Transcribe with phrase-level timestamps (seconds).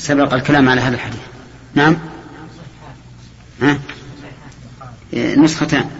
[0.00, 1.20] سبق الكلام على هذا الحديث.
[1.74, 1.96] نعم؟
[3.62, 3.78] ها؟
[5.14, 5.90] نسختان.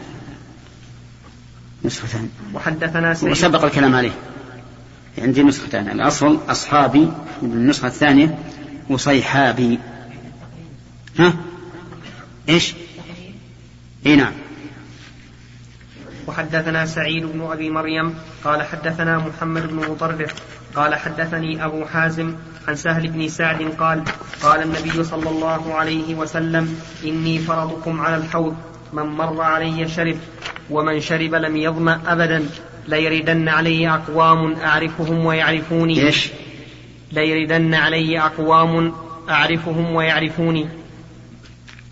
[1.84, 2.28] نسختان.
[2.54, 3.32] وحدثنا سعيد.
[3.32, 4.12] وسبق الكلام عليه.
[5.18, 5.88] عندي نسختان.
[5.88, 8.38] الأصل أصحابي النسخة الثانية
[8.88, 9.78] وصيحابي
[11.18, 11.34] ها؟
[12.48, 12.74] إيش؟
[14.06, 14.32] إيه نعم.
[16.26, 18.14] وحدثنا سعيد بن أبي مريم
[18.44, 20.34] قال حدثنا محمد بن مطرف
[20.74, 22.34] قال حدثني أبو حازم
[22.68, 24.04] عن سهل بن سعد قال
[24.42, 28.56] قال النبي صلى الله عليه وسلم إني فرضكم على الحوض
[28.92, 30.16] من مر علي شرب
[30.70, 32.46] ومن شرب لم يظمأ أبدا
[32.88, 36.06] ليردن علي أقوام أعرفهم ويعرفوني.
[36.06, 36.30] إيش؟
[37.12, 38.92] ليردن علي أقوام
[39.28, 40.68] أعرفهم ويعرفوني.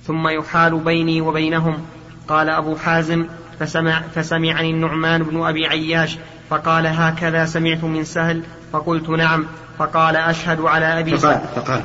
[0.06, 1.86] ثم يحال بيني وبينهم.
[2.28, 3.26] قال أبو حازم
[3.60, 6.18] فسمع فسمعني النعمان بن أبي عياش
[6.50, 9.46] فقال هكذا سمعت من سهل فقلت نعم
[9.78, 11.82] فقال أشهد على أبي فقال فقال.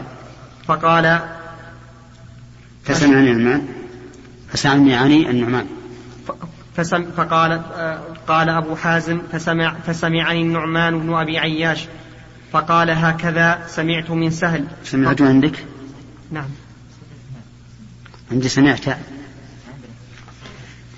[0.68, 1.20] فقال
[2.84, 3.68] فسمعني النعمان
[4.50, 5.68] فسمعني النعمان
[6.76, 7.62] فسم فقال
[8.28, 11.88] قال أبو حازم فسمع فسمعني النعمان بن أبي عياش.
[12.52, 14.68] فقال هكذا سمعت من سهل.
[14.84, 15.66] سمعت عندك؟
[16.32, 16.50] نعم.
[18.32, 18.98] عندي سمعت.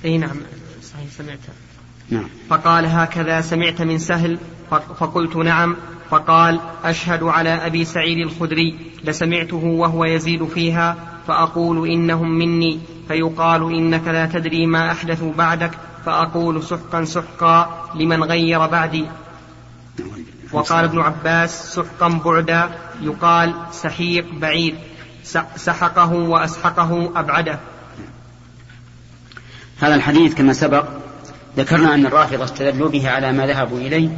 [0.06, 0.38] أي نعم
[0.94, 1.54] صحيح سمعتها
[2.10, 2.28] نعم.
[2.50, 4.38] فقال هكذا سمعت من سهل.
[4.70, 5.76] فقلت نعم
[6.10, 10.96] فقال أشهد على أبي سعيد الخدري لسمعته وهو يزيد فيها
[11.28, 15.72] فأقول إنهم مني فيقال إنك لا تدري ما أحدثوا بعدك
[16.06, 19.06] فأقول سحقا سحقا لمن غير بعدي.
[20.54, 22.70] وقال ابن عباس سحقا بعدا
[23.02, 24.76] يقال سحيق بعيد
[25.56, 27.60] سحقه وأسحقه أبعده.
[29.80, 30.86] هذا الحديث كما سبق
[31.58, 34.10] ذكرنا أن الرافضة استدلوا به على ما ذهبوا إليه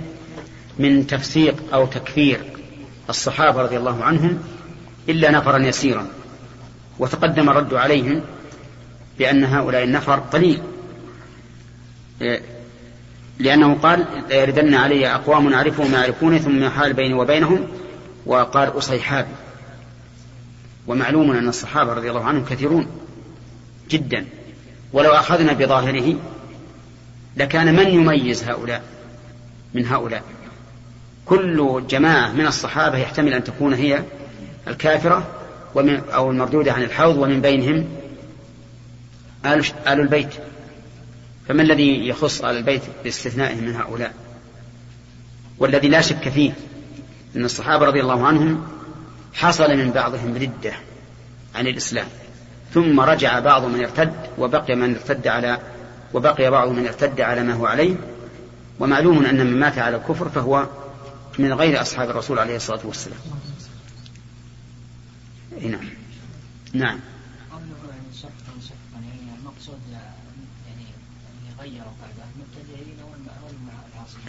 [0.79, 2.39] من تفسيق أو تكفير
[3.09, 4.39] الصحابة رضي الله عنهم
[5.09, 6.07] إلا نفرا يسيرا
[6.99, 8.21] وتقدم الرد عليهم
[9.19, 10.61] بأن هؤلاء النفر قليل.
[13.39, 17.67] لأنه قال يردن علي أقوام أعرفهم يعرفوني ثم يحال بيني وبينهم
[18.25, 19.27] وقال أصيحاب
[20.87, 22.87] ومعلوم أن الصحابة رضي الله عنهم كثيرون
[23.89, 24.25] جدا
[24.93, 26.15] ولو أخذنا بظاهره
[27.37, 28.83] لكان من يميز هؤلاء
[29.73, 30.23] من هؤلاء؟
[31.29, 34.03] كل جماعة من الصحابة يحتمل أن تكون هي
[34.67, 35.27] الكافرة
[35.75, 37.85] ومن أو المردودة عن الحوض ومن بينهم
[39.45, 40.29] آل, البيت.
[41.47, 44.13] فما الذي يخص آل البيت باستثنائهم من هؤلاء؟
[45.59, 46.51] والذي لا شك فيه
[47.35, 48.67] أن الصحابة رضي الله عنهم
[49.33, 50.73] حصل من بعضهم ردة
[51.55, 52.07] عن الإسلام
[52.73, 55.59] ثم رجع بعض من ارتد وبقي من ارتد على
[56.13, 57.95] وبقي بعض من ارتد على ما هو عليه.
[58.79, 60.67] ومعلوم أن من مات على الكفر فهو
[61.39, 63.19] من غير أصحاب الرسول عليه الصلاة والسلام.
[65.61, 65.89] نعم.
[66.73, 66.99] نعم.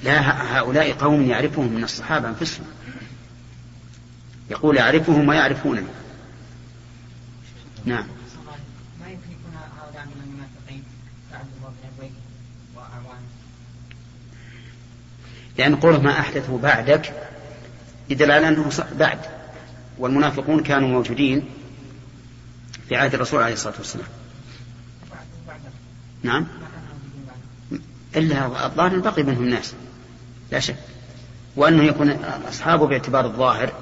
[0.02, 2.66] لا هؤلاء قوم يعرفهم من الصحابة أنفسهم.
[4.50, 5.86] يقول يعرفهم ويعرفونني.
[7.84, 8.06] نعم
[9.00, 10.82] ما يمكن يكون هؤلاء من المنافقين
[11.32, 12.10] لعل الله بن
[12.76, 13.28] وأعوانه
[15.58, 17.12] لأن قوله ما أحدثه بعدك
[18.10, 19.18] يدل على أنه بعد
[19.98, 21.44] والمنافقون كانوا موجودين
[22.88, 24.06] في عهد الرسول عليه الصلاة والسلام.
[26.22, 26.46] نعم.
[28.16, 29.74] إلا الظاهر بقي منهم ناس
[30.50, 30.76] لا شك.
[31.56, 32.10] وأنه يكون
[32.48, 33.72] أصحابه باعتبار الظاهر.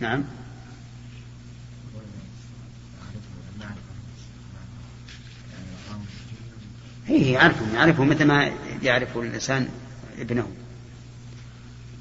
[0.00, 0.24] نعم.
[7.06, 9.68] هي يعرفهم يعرفهم مثل ما يعرف الإنسان
[10.20, 10.46] ابنه.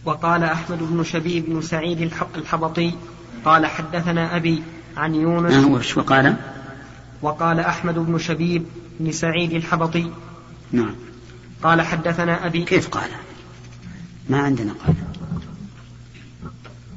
[0.06, 2.02] وقال أحمد بن شبيب بن سعيد
[2.36, 2.94] الحبطي
[3.46, 4.64] قال حدثنا أبي
[4.98, 5.54] عن يونس.
[5.54, 6.36] نعم وقال؟
[7.22, 8.66] وقال أحمد بن شبيب
[9.00, 10.12] بن سعيد الحبطي.
[10.72, 10.96] نعم.
[11.64, 13.10] قال حدثنا أبي كيف قال؟
[14.30, 14.96] ما عندنا قال.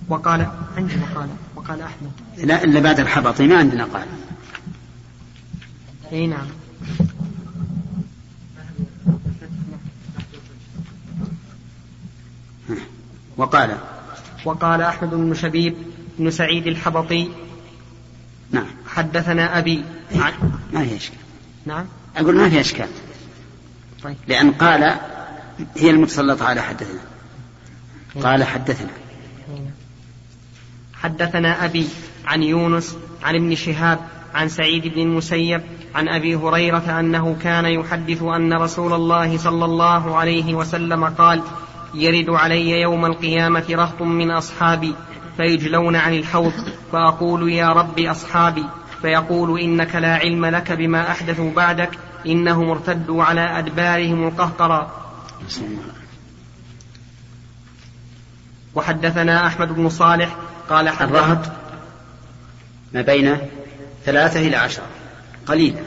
[0.09, 2.13] وقال عندي وقال وقال أحمد.
[2.39, 4.07] لا إلا بعد الحبطي ما عندنا قال.
[6.13, 6.47] إي نعم.
[13.41, 13.77] وقال
[14.45, 15.75] وقال أحمد بن شبيب
[16.19, 17.29] بن سعيد الحبطي
[18.51, 18.67] نعم.
[18.87, 19.85] حدثنا أبي.
[20.15, 20.33] عن
[20.73, 21.19] ما في إشكال.
[21.67, 21.85] نعم.
[22.17, 22.89] أقول ما في إشكال.
[24.03, 24.17] طيب.
[24.29, 24.97] لأن قال
[25.77, 27.01] هي المتسلطة على حدثنا.
[28.23, 28.91] قال حدثنا.
[30.95, 31.89] حدثنا أبي
[32.27, 33.99] عن يونس عن ابن شهاب
[34.35, 35.63] عن سعيد بن المسيب
[35.95, 41.43] عن أبي هريرة أنه كان يحدث أن رسول الله صلى الله عليه وسلم قال
[41.95, 44.95] يرد علي يوم القيامة رهط من أصحابي
[45.37, 46.53] فيجلون عن الحوض
[46.93, 48.65] فأقول يا رب أصحابي
[49.03, 54.91] فيقول إنك لا علم لك بما أحدثوا بعدك إنهم ارتدوا على أدبارهم القهقرا
[58.75, 60.37] وحدثنا أحمد بن صالح
[60.69, 61.53] قال الرهط
[62.93, 63.39] ما بين
[64.05, 64.87] ثلاثة إلى عشرة
[65.47, 65.81] قليلا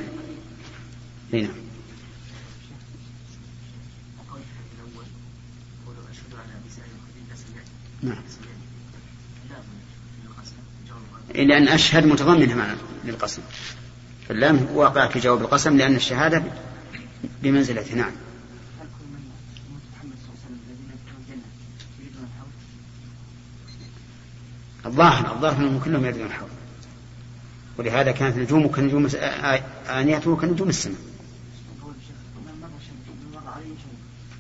[1.33, 1.49] هنا
[8.03, 8.23] نعم
[11.33, 13.41] لأن أشهد متضمنة معنى للقسم.
[14.27, 16.43] فاللام واقع في جواب القسم لأن الشهادة
[17.43, 18.11] بمنزلته نعم.
[24.85, 26.49] الظاهر الظاهر أنهم كلهم يردون الحوض.
[27.77, 29.09] ولهذا كانت نجومه كنجوم
[29.89, 30.97] آنيته كنجوم السماء.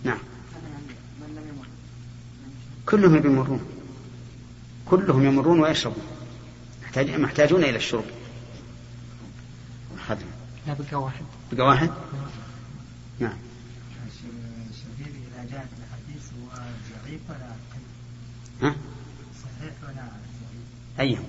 [0.03, 0.17] نعم.
[2.85, 3.61] كلهم يمرون.
[4.85, 6.03] كلهم يمرون ويشربون.
[6.97, 8.05] محتاجون إلى الشرب.
[10.07, 10.25] خدم
[10.67, 11.23] لا بقى واحد.
[11.51, 11.89] بقى واحد؟
[13.19, 13.37] نعم.
[14.99, 16.59] إذا جاءت الحديث هو
[17.05, 17.53] ضعيف ولا
[18.61, 18.75] ها؟
[19.43, 20.07] صحيح ولا
[20.99, 21.23] أيهم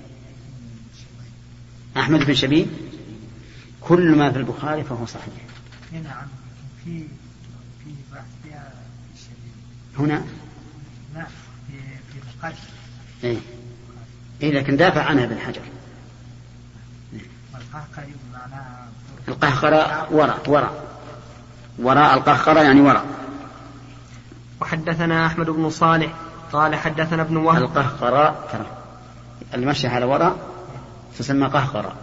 [1.97, 2.67] أحمد بن شبيب
[3.81, 5.33] كل ما في البخاري فهو صحيح.
[5.93, 6.27] نعم.
[6.85, 6.99] في
[7.83, 8.73] في بحث فيها
[9.99, 10.25] هنا؟
[11.15, 11.25] لا
[11.67, 11.73] في
[12.13, 12.57] في القتل
[13.23, 13.37] إيه.
[14.41, 15.61] إيه لكن دافع عنها ابن حجر.
[19.27, 20.85] القهقرة وراء وراء.
[21.79, 23.05] وراء القهقرة يعني وراء.
[24.61, 26.13] وحدثنا أحمد بن صالح
[26.53, 27.61] قال حدثنا ابن وهب.
[27.61, 28.65] القهقرة ترى.
[29.53, 30.37] المشي على وراء
[31.17, 31.95] تسمى قهقرة.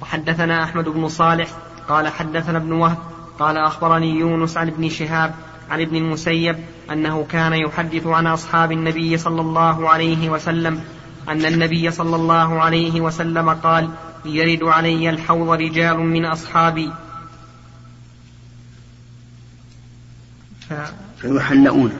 [0.00, 1.48] وحدثنا أحمد بن صالح
[1.88, 2.98] قال حدثنا ابن وهب
[3.38, 5.34] قال أخبرني يونس عن ابن شهاب
[5.70, 6.56] عن ابن المسيب
[6.92, 10.80] أنه كان يحدث عن أصحاب النبي صلى الله عليه وسلم
[11.28, 13.88] أن النبي صلى الله عليه وسلم قال
[14.24, 16.92] يرد علي الحوض رجال من أصحابي.
[20.68, 20.72] ف...
[21.18, 21.92] فيحلؤون.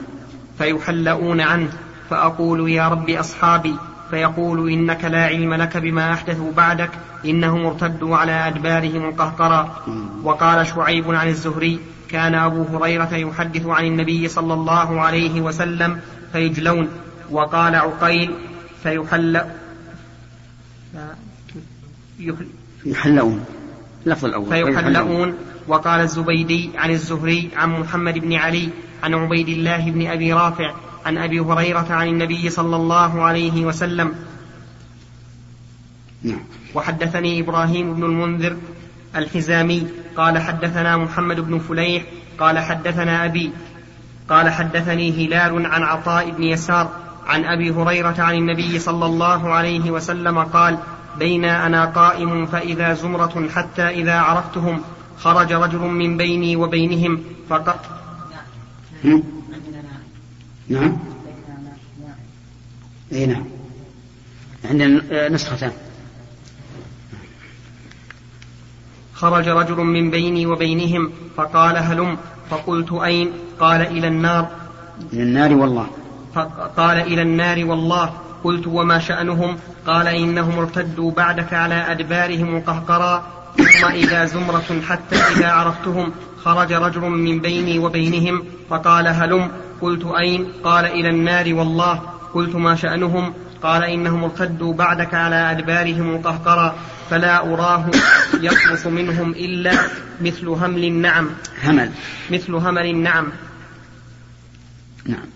[0.57, 1.69] فيحلؤون عنه
[2.09, 3.75] فأقول يا رب أصحابي.
[4.09, 6.89] فيقول إنك لا علم لك بما أحدثوا بعدك
[7.25, 9.75] إنهم ارتدوا على أدبارهم القهقرى
[10.23, 11.79] وقال شعيب عن الزهري
[12.11, 15.99] كان أبو هريرة يحدث عن النبي صلى الله عليه وسلم
[16.31, 16.87] فيجلون
[17.31, 18.33] وقال عقيل
[18.83, 19.41] فيحل
[22.85, 23.45] يحلؤون
[24.05, 24.49] اللفظ الأول.
[24.49, 25.33] فيحلؤون.
[25.67, 28.69] وقال الزبيدي عن الزهري عن محمد بن علي
[29.03, 30.73] عن عبيد الله بن أبي رافع
[31.05, 34.15] عن أبي هريرة عن النبي صلى الله عليه وسلم.
[36.23, 36.41] نعم.
[36.75, 38.57] وحدثني إبراهيم بن المنذر
[39.15, 39.87] الحزامي
[40.19, 42.03] قال حدثنا محمد بن فليح
[42.39, 43.51] قال حدثنا أبي
[44.29, 46.89] قال حدثني هلال عن عطاء بن يسار
[47.27, 50.77] عن أبي هريرة عن النبي صلى الله عليه وسلم قال
[51.19, 54.81] بين أنا قائم فإذا زمرة حتى إذا عرفتهم
[55.17, 57.75] خرج رجل من بيني وبينهم فقال
[60.69, 60.97] نعم.
[63.11, 63.45] اي نعم.
[64.65, 65.71] عندنا نسختان.
[69.19, 72.17] خرج رجل من بيني وبينهم فقال هلم.
[72.49, 74.47] فقلت أين؟ قال إلى النار.
[75.13, 75.87] إلى النار والله.
[76.35, 78.13] فقال إلى النار والله.
[78.43, 79.57] قلت وما شأنهم؟
[79.87, 83.23] قال إنهم ارتدوا بعدك على أدبارهم قهقرا.
[83.55, 86.11] ثم إذا زمرة حتى إذا عرفتهم
[86.43, 89.51] خرج رجل من بيني وبينهم فقال هلم.
[89.81, 92.01] قلت أين؟ قال إلى النار والله.
[92.33, 96.75] قلت ما شأنهم؟ قال إنهم ارتدوا بعدك على أدبارهم قهقرا
[97.09, 97.91] فلا أراه
[98.41, 99.71] يخلص منهم إلا
[100.21, 101.29] مثل همل النعم.
[101.63, 101.91] همل.
[102.31, 103.31] مثل همل النعم.
[105.05, 105.29] نعم.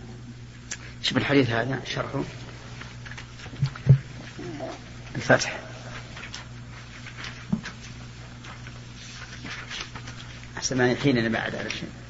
[1.01, 2.23] شوف الحديث هذا شرحه.
[5.15, 5.59] الفتح.
[10.57, 12.02] أحسن ما الحين بعد هذا الشيء.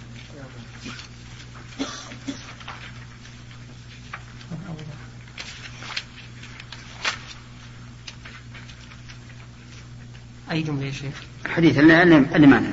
[10.51, 12.71] أي جملة يا شيخ؟ الحديث اللي, اللي معنا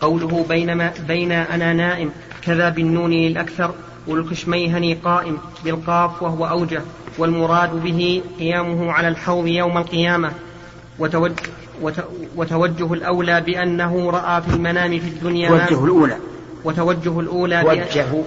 [0.00, 2.10] قوله بينما بين أنا نائم
[2.42, 3.74] كذا بالنون للأكثر
[4.06, 6.82] والكشميهني قائم بالقاف وهو أوجه
[7.18, 10.32] والمراد به قيامه على الحوض يوم القيامة.
[10.98, 11.34] وتوجه,
[12.36, 16.16] وتوجه الأولى بأنه رأى في المنام في الدنيا توجه الأولى.
[16.64, 18.24] وتوجه الأولى توجه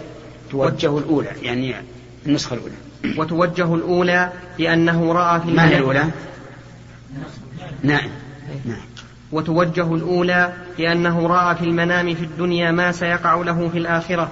[0.51, 1.75] توجه الأولى يعني
[2.27, 2.73] النسخة الأولى.
[3.17, 6.05] وتوجه الأولى بأنه رأى في ما هي الأولى؟
[7.83, 8.09] نعم
[8.65, 8.81] نعم
[9.31, 14.31] وتوجه الأولى لأنه رأى في المنام في الدنيا ما سيقع له في الآخرة.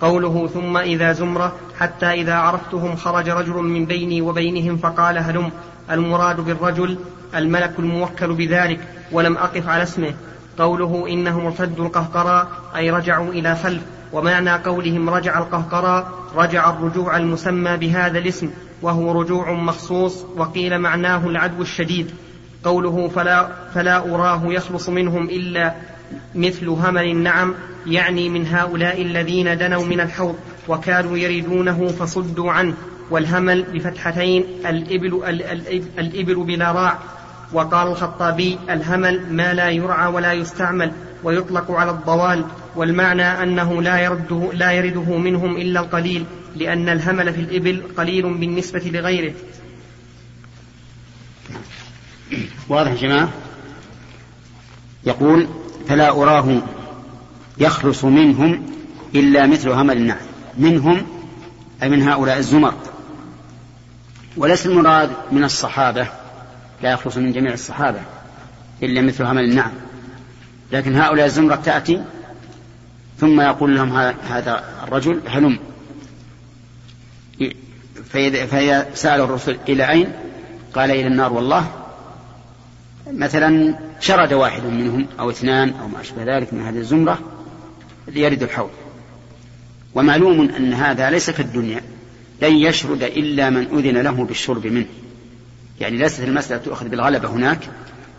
[0.00, 5.50] قوله ثم إذا زمرة حتى إذا عرفتهم خرج رجل من بيني وبينهم فقال هلم.
[5.90, 6.98] المراد بالرجل
[7.34, 8.80] الملك الموكل بذلك
[9.12, 10.14] ولم أقف على اسمه.
[10.58, 13.82] قوله إنهم ارتدوا القهقرى أي رجعوا إلى خلف
[14.12, 18.50] ومعنى قولهم رجع القهقرى رجع الرجوع المسمى بهذا الاسم
[18.82, 22.10] وهو رجوع مخصوص وقيل معناه العدو الشديد.
[22.64, 25.74] قوله فلا, فلا أراه يخلص منهم إلا
[26.34, 27.54] مثل همل النعم
[27.86, 30.36] يعني من هؤلاء الذين دنوا من الحوض
[30.68, 32.74] وكانوا يريدونه فصدوا عنه.
[33.10, 36.98] والهمل بفتحتين الإبل, الإبل, الإبل بلا راع.
[37.52, 40.92] وقال الخطابي الهمل ما لا يرعى ولا يستعمل
[41.24, 42.44] ويطلق على الضوال
[42.76, 46.24] والمعنى أنه لا يرده, لا يرده منهم إلا القليل
[46.56, 49.34] لأن الهمل في الإبل قليل بالنسبة لغيره.
[52.68, 53.28] واضح يا جماعة؟
[55.04, 55.48] يقول
[55.88, 56.62] فلا أراه
[57.58, 58.66] يخلص منهم
[59.14, 60.26] إلا مثل همل النعم
[60.58, 61.06] منهم
[61.82, 62.74] أي من هؤلاء الزمر.
[64.36, 66.08] وليس المراد من الصحابة
[66.82, 68.00] لا يخلص من جميع الصحابة
[68.82, 69.72] إلا مثل همل النعم.
[70.72, 72.04] لكن هؤلاء الزمرة تأتي
[73.20, 73.96] ثم يقول لهم
[74.30, 75.58] هذا الرجل هلم.
[78.10, 80.12] فإذا سأل الرسل إلى أين؟
[80.74, 81.70] قال إلى النار والله.
[83.12, 87.18] مثلا شرد واحد منهم أو اثنان أو ما أشبه ذلك من هذه الزمرة
[88.08, 88.70] ليرد الحوض
[89.94, 91.80] ومعلوم أن هذا ليس كالدنيا
[92.42, 94.86] لن يشرد إلا من أذن له بالشرب منه.
[95.80, 97.70] يعني ليست المسألة تؤخذ بالغلبة هناك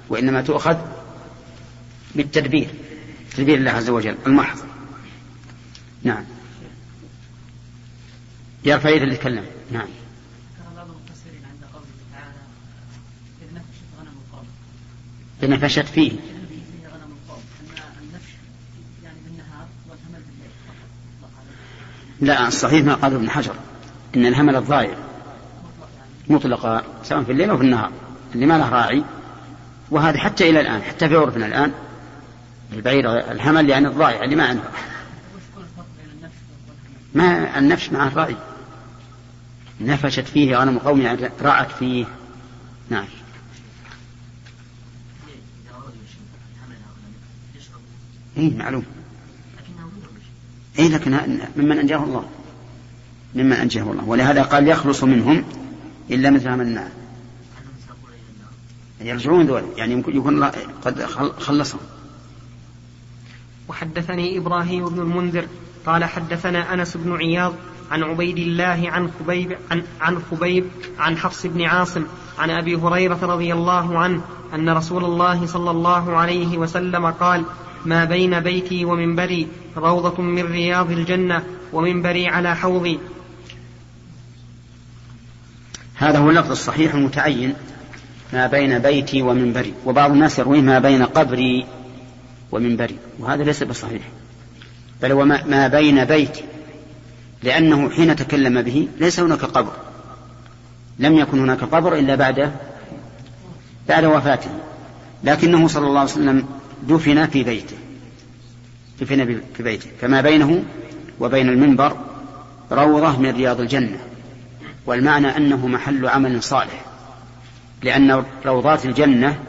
[0.10, 0.78] وإنما تؤخذ
[2.16, 2.70] بالتدبير
[3.38, 4.58] تدبير الله عز وجل المحض.
[6.04, 6.24] نعم.
[8.66, 9.46] يرفع يده اللي يتكلم.
[9.72, 9.88] نعم.
[15.44, 16.12] نفشت فيه.
[22.22, 23.56] لا الصحيح ما قال ابن حجر
[24.16, 24.98] إن الهمل الضائع.
[26.30, 27.92] مطلقا سواء في الليل أو في النهار
[28.36, 29.04] اللي ما له راعي.
[29.92, 31.72] وهذا حتى إلى الآن حتى في عرفنا الآن
[32.74, 34.70] البعير الهمل يعني الضائع اللي ما عنده.
[37.16, 38.36] ما النفش مع الراعي
[39.82, 42.06] نفشت فيه غنم قوم يعني رأت فيه.
[42.90, 43.06] نعم.
[48.38, 48.84] اي معلوم.
[50.80, 52.30] اي لكن ممن أنجاه الله.
[53.36, 54.04] ممن أنجاه الله.
[54.04, 55.44] ولهذا قال يخلص منهم
[56.12, 56.97] إلا مثل من النار
[59.02, 60.44] يرجعون ذول يعني يمكن يكون
[60.86, 61.06] قد
[61.40, 61.80] خلصهم.
[63.68, 65.48] وحدثني إبراهيم بن المنذر
[65.86, 67.54] قال حدثنا أنس بن عياض
[67.92, 70.66] عن عبيد الله عن خبيب عن, عن خبيب
[71.00, 72.04] عن حفص بن عاصم
[72.40, 74.22] عن أبي هريرة رضي الله عنه
[74.54, 77.44] أن رسول الله صلى الله عليه وسلم قال
[77.86, 83.00] ما بين بيتي ومنبري روضة من رياض الجنة ومنبري على حوضي.
[85.96, 87.54] هذا هو اللفظ الصحيح المتعين.
[88.34, 89.74] ما بين بيتي ومنبري.
[89.86, 91.66] وبعض الناس يرويه ما بين قبري
[92.52, 92.98] ومنبري.
[93.20, 94.02] وهذا ليس بصحيح.
[95.02, 96.44] بل هو ما بين بيتي.
[97.44, 99.72] لأنه حين تكلم به ليس هناك قبر.
[101.00, 102.52] لم يكن هناك قبر إلا بعد
[103.90, 104.50] بعد وفاته.
[105.24, 106.46] لكنه صلى الله عليه وسلم
[106.84, 107.78] دفن في بيته.
[109.02, 109.90] دفن في بيته.
[110.02, 110.64] فما بينه
[111.20, 111.98] وبين المنبر
[112.72, 114.00] روضة من رياض الجنة.
[114.86, 116.87] والمعنى أنه محل عمل صالح.
[117.84, 119.40] لأن روضات الجنة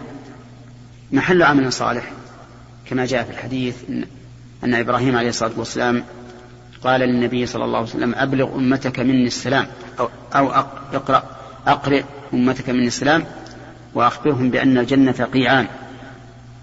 [1.12, 2.12] محل عمل صالح
[2.90, 4.04] كما جاء في الحديث إن,
[4.64, 6.04] أن إبراهيم عليه الصلاة والسلام
[6.84, 9.66] قال للنبي صلى الله عليه وسلم أبلغ أمتك مني السلام
[10.00, 10.50] أو, أو
[10.92, 11.22] اقرأ
[11.66, 12.04] أقرئ
[12.34, 13.24] أمتك مني السلام
[13.94, 15.66] وأخبرهم بأن الجنة قيعان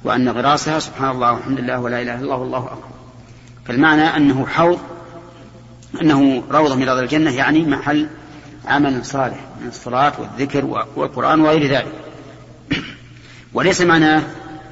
[0.03, 2.87] وأن غراسها سبحان الله والحمد لله ولا إله إلا الله والله أكبر.
[3.65, 4.79] فالمعنى أنه حوض
[6.01, 8.07] أنه روضة من رياض الجنة يعني محل
[8.67, 11.93] عمل صالح من الصلاة والذكر والقرآن وغير ذلك.
[13.53, 14.23] وليس معناه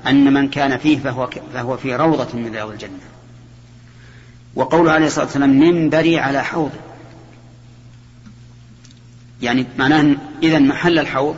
[0.07, 2.99] أن من كان فيه فهو, فهو في روضة من رياض الجنة.
[4.55, 6.71] وقوله عليه الصلاة والسلام منبري على حوض.
[9.41, 11.35] يعني معناه إذا محل الحوض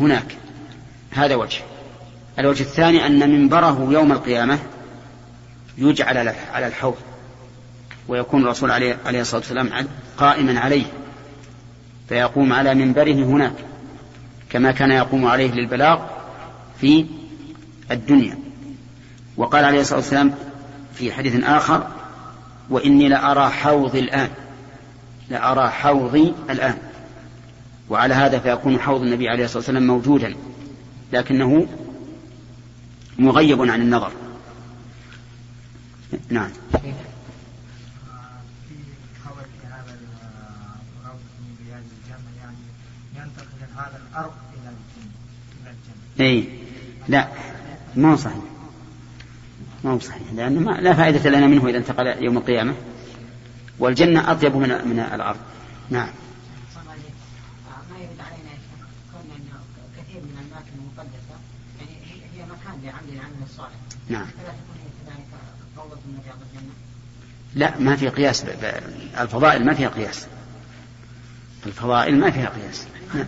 [0.00, 0.36] هناك.
[1.10, 1.60] هذا وجه.
[2.38, 4.58] الوجه الثاني أن منبره يوم القيامة
[5.78, 6.96] يجعل على الحوض.
[8.08, 9.70] ويكون الرسول عليه, عليه الصلاة والسلام
[10.18, 10.84] قائما عليه
[12.08, 13.52] فيقوم على منبره هناك
[14.50, 16.00] كما كان يقوم عليه للبلاغ
[16.80, 17.06] في
[17.90, 18.38] الدنيا.
[19.36, 20.34] وقال عليه الصلاة والسلام
[20.94, 21.86] في حديث آخر
[22.70, 24.28] وإني لأرى حوضي الآن
[25.30, 26.78] لأرى حوضي الآن.
[27.90, 30.34] وعلى هذا فيكون حوض النبي عليه الصلاة والسلام موجودا
[31.12, 31.66] لكنه
[33.18, 34.12] مغيب عن النظر.
[36.28, 36.92] نعم في
[39.24, 39.98] خبر في هذا
[41.02, 42.56] الروض من رياض الجنة يعني
[43.16, 45.12] ينتقل من هذا الأرض إلى الجنة
[45.62, 46.48] إلى الجنة اي
[47.08, 47.28] لا.
[47.96, 48.42] ما هو صحيح.
[49.84, 50.22] ما هو صحيح.
[50.34, 52.74] لأن ما لا فائدة لنا منه إذا انتقل يوم القيامة.
[53.78, 55.38] والجنة أطيب من من الأرض.
[55.90, 56.08] نعم.
[64.08, 64.26] نعم.
[67.54, 68.42] لا ما في قياس.
[68.42, 68.46] ب...
[68.46, 68.80] ب...
[69.20, 70.26] الفضائل ما فيها قياس.
[71.66, 72.86] الفضائل ما فيها قياس.
[73.14, 73.26] نعم.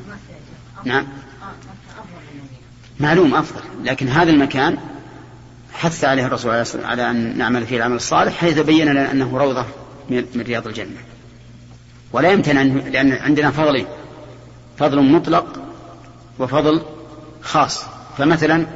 [0.85, 2.63] نعم آه مكة افضل من المدينة
[3.01, 4.77] معلوم أفضل لكن هذا المكان
[5.73, 9.65] حث عليه الرسول عليه على أن نعمل فيه العمل الصالح حيث بين لنا أنه روضة
[10.11, 10.97] من رياض الجنة.
[12.13, 13.87] ولا يمتنع أن- لأن عندنا فضلين
[14.79, 15.63] فضل مطلق
[16.39, 16.83] وفضل
[17.43, 17.85] خاص.
[18.19, 18.67] فمثلا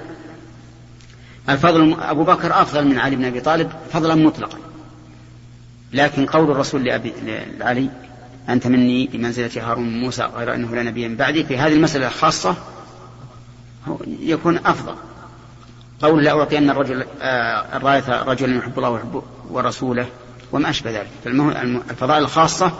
[1.48, 4.58] الفضل أبو بكر أفضل من علي بن أبي طالب فضلا مطلقا.
[5.92, 7.12] لكن قول الرسول لأبي
[7.58, 7.90] لعلي
[8.48, 12.54] أنت مني بمنزلة هارون موسى غير أنه لا نبي بعدي في هذه المسألة الخاصة هو
[14.06, 14.94] يكون أفضل.
[16.02, 20.06] قول لا أعطين الرجل آه الراية رجلا يحب الله ويحب ورسوله
[20.52, 21.10] وما أشبه ذلك.
[21.90, 22.72] الفضائل الخاصة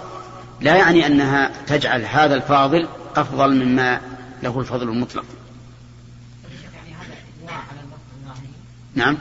[0.60, 4.00] لا يعني أنها تجعل هذا الفاضل أفضل مما
[4.42, 5.24] له الفضل المطلق.
[8.94, 9.16] نعم.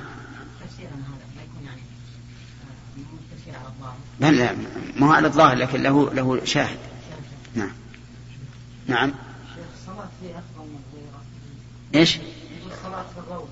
[4.20, 4.56] لا لا
[4.98, 6.78] ما هو على الظاهر لكن له له شاهد.
[7.56, 7.72] نعم.
[8.88, 9.12] نعم.
[9.56, 11.22] شيخ الصلاة فيه أفضل من غيره
[11.96, 13.48] الصلاة في الروضة.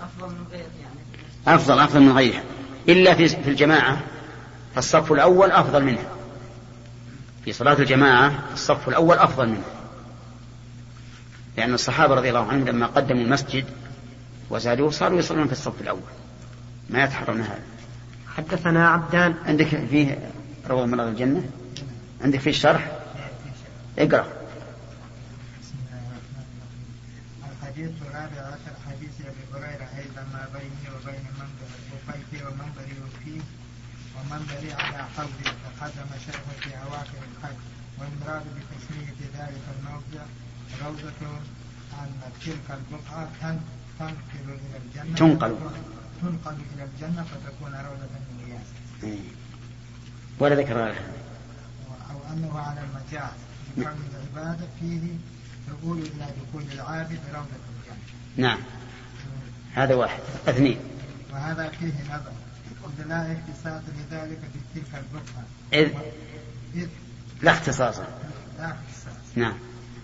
[0.00, 1.56] أفضل من غيره يعني.
[1.56, 2.42] أفضل أفضل من غيرها.
[2.88, 4.00] إلا في في الجماعة
[4.74, 6.06] فالصف الأول أفضل منها.
[7.44, 9.72] في صلاة الجماعة الصف الأول أفضل منها.
[11.56, 13.64] لأن الصحابة رضي الله عنهم لما قدموا المسجد
[14.50, 16.00] وزادوه صاروا يصلون في الصف الأول.
[16.90, 17.62] ما يتحرون هذا.
[18.36, 19.34] حدثنا عبدان.
[19.46, 20.18] عندك فيه
[20.70, 21.44] روضة من الجنة؟
[22.24, 22.92] عندك فيه الشرح
[23.98, 24.26] اقرأ
[25.60, 31.70] بسم الله الرحمن الرحيم الحديث الرابع عشر حديث ابي هريره أيضا ما بيني وبين منبر
[31.92, 33.40] وفيتي ومنبري فيه
[34.32, 37.56] ومنبري على حوضي تقدم شرحه في أواخر الحج
[37.98, 40.24] والمراد بتسميه ذلك الموضع
[40.84, 41.40] روضة
[41.98, 42.08] عن
[42.44, 43.60] تلك البقعة تن-
[43.98, 44.14] تنقل
[44.48, 45.16] إلى الجنة.
[45.16, 45.56] تنقل.
[46.22, 48.60] تنقل إلى الجنة فتكون روضة من رياض
[49.12, 49.20] إيه.
[50.38, 51.12] ولا ذكر هذا.
[52.10, 53.32] أو أنه على المجاز.
[53.76, 55.00] بكون العبادة فيه
[55.68, 57.96] تقول إلى دخول العابد روضة الجنة.
[58.36, 58.58] نعم.
[59.74, 60.20] هذا واحد.
[60.48, 60.78] اثنين.
[61.32, 62.32] وهذا فيه نظر.
[62.84, 65.44] إذ لا اختصاص لذلك في تلك البقعة.
[65.72, 65.90] إذ
[66.74, 66.88] إذ
[67.42, 67.98] لا اختصاص.
[68.58, 69.36] لا اختصاص.
[69.36, 69.54] نعم.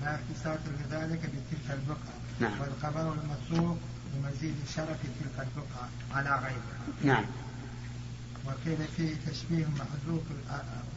[0.03, 2.19] لا اختصاص لذلك في تلك البقعة.
[2.41, 2.61] نعم.
[2.61, 3.79] والخبر المسوق
[4.15, 7.15] لمزيد شرف تلك البقعة على غيرها.
[7.15, 7.25] نعم.
[8.45, 10.23] وقيل فيه تشبيه محذوف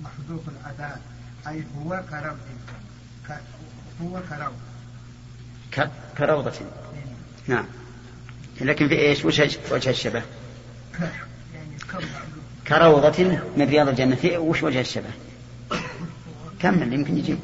[0.03, 1.01] محذوف الأداء
[1.47, 2.37] أي هو كروض.
[4.01, 4.53] هو كروض.
[6.17, 6.53] كروضة.
[7.47, 7.65] نعم.
[8.61, 9.41] لكن في إيش؟ وش
[9.71, 10.23] وجه الشبه؟
[12.67, 13.23] كروضة
[13.57, 14.17] من رياض الجنة.
[14.37, 15.09] وش وجه الشبه؟
[16.59, 17.39] كمل يمكن يجيب؟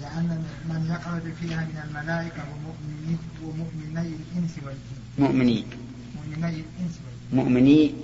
[0.00, 5.00] لأن من يقعد فيها من الملائكة ومؤمني ومؤمني الإنس والجن.
[5.18, 5.64] مؤمني.
[6.16, 7.36] مؤمني الإنس والجن.
[7.36, 7.94] مؤمني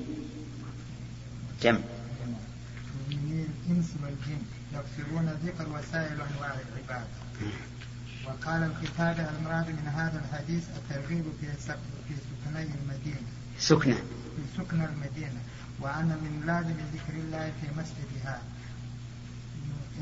[1.62, 1.78] جمع.
[3.10, 4.42] مؤمني الإنس والجن.
[4.74, 7.06] يكثرون ذكر وسائر أنواع العباد.
[8.26, 13.26] وقال الكتاب المراد من هذا الحديث الترغيب في سكني المدينة.
[13.58, 13.94] سكنة.
[13.94, 15.40] في سكن المدينة.
[15.80, 18.40] وأن من لازم ذكر الله في مسجدها.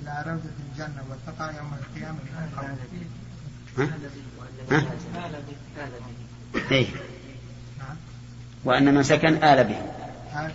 [0.03, 2.19] إلى روضة الجنة والتقى يوم القيامة.
[2.19, 2.77] من قوله.
[6.71, 6.87] إيه.
[7.79, 7.97] نعم.
[8.65, 9.79] وأن من سكن آل به.
[10.33, 10.53] هذا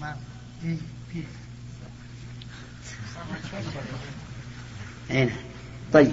[0.00, 0.16] ما
[0.64, 0.76] إيه
[1.14, 1.26] أين
[5.10, 5.36] إيه.
[5.92, 6.12] طيب.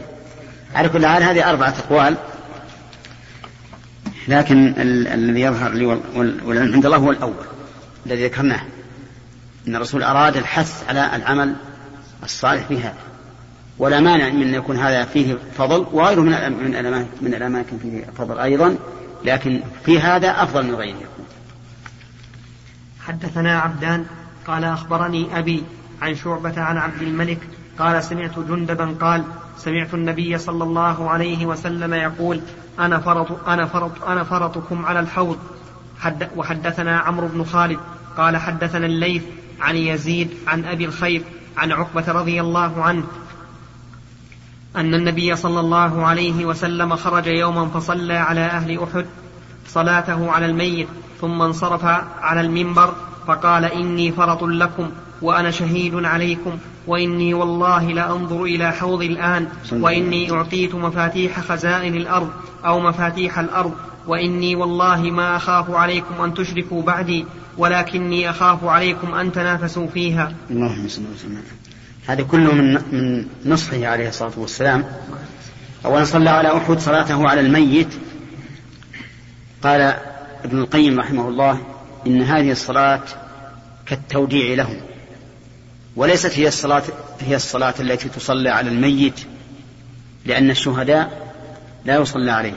[0.75, 2.17] على كل حال هذه أربعة أقوال.
[4.27, 7.45] لكن ال- الذي يظهر لي وال- وال- والعلم عند الله هو الأول.
[8.05, 8.61] الذي ذكرناه.
[9.67, 11.55] أن الرسول أراد الحث على العمل
[12.23, 12.93] الصالح هذا.
[13.79, 18.39] ولا مانع من أن يكون هذا فيه فضل وغيره من من من الأماكن فيه فضل
[18.39, 18.77] أيضا
[19.25, 20.97] لكن في هذا أفضل من غيره.
[23.07, 24.05] حدثنا عبدان
[24.47, 25.63] قال أخبرني أبي
[26.01, 27.39] عن شعبة عن عبد الملك
[27.79, 29.23] قال سمعت جندبا قال
[29.57, 32.41] سمعت النبي صلى الله عليه وسلم يقول
[32.79, 35.37] أنا فرط أنا فرط أنا فرطكم على الحوض.
[35.99, 37.79] حد وحدثنا عمرو بن خالد
[38.17, 39.23] قال حدثنا الليث
[39.61, 41.23] عن يزيد عن أبي الخير
[41.57, 43.03] عن عقبة رضي الله عنه
[44.75, 49.05] أن النبي صلى الله عليه وسلم خرج يوما فصلى على أهل أحد
[49.67, 50.87] صلاته على الميت
[51.21, 51.85] ثم انصرف
[52.21, 52.93] على المنبر
[53.27, 54.91] فقال إني فرط لكم
[55.23, 56.57] وأنا شهيد عليكم
[56.87, 62.29] وإني والله لأنظر إلى حوضي الآن وإني أعطيت مفاتيح خزائن الأرض
[62.65, 63.73] أو مفاتيح الأرض
[64.07, 67.25] وإني والله ما أخاف عليكم أن تشركوا بعدي
[67.57, 70.33] ولكني أخاف عليكم أن تنافسوا فيها.
[70.49, 71.41] اللهم صل وسلم.
[72.07, 74.85] هذا كله من من نصحه عليه الصلاة والسلام.
[75.85, 77.93] أولا صلى على أحد صلاته على الميت.
[79.63, 79.81] قال
[80.43, 81.57] ابن القيم رحمه الله
[82.07, 83.01] إن هذه الصلاة
[83.85, 84.77] كالتوديع لهم
[85.95, 86.83] وليست هي الصلاة
[87.19, 89.19] هي الصلاة التي تصلى على الميت
[90.25, 91.33] لأن الشهداء
[91.85, 92.55] لا يصلى عليهم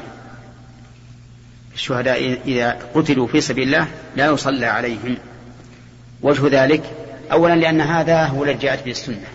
[1.74, 5.16] الشهداء إذا قتلوا في سبيل الله لا يصلى عليهم.
[6.22, 6.82] وجه ذلك
[7.32, 9.26] أولا لأن هذا هو الذي جاءت به السنة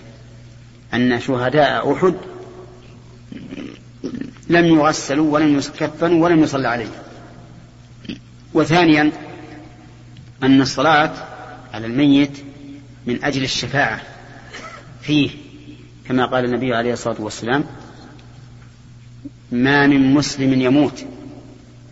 [0.93, 2.13] أن شهداء أحد
[4.49, 6.91] لم يغسلوا ولم يكفنوا ولم يصلى عليهم
[8.53, 9.11] وثانيا
[10.43, 11.11] أن الصلاة
[11.73, 12.31] على الميت
[13.05, 14.01] من أجل الشفاعة
[15.01, 15.29] فيه
[16.07, 17.63] كما قال النبي عليه الصلاة والسلام
[19.51, 21.05] ما من مسلم يموت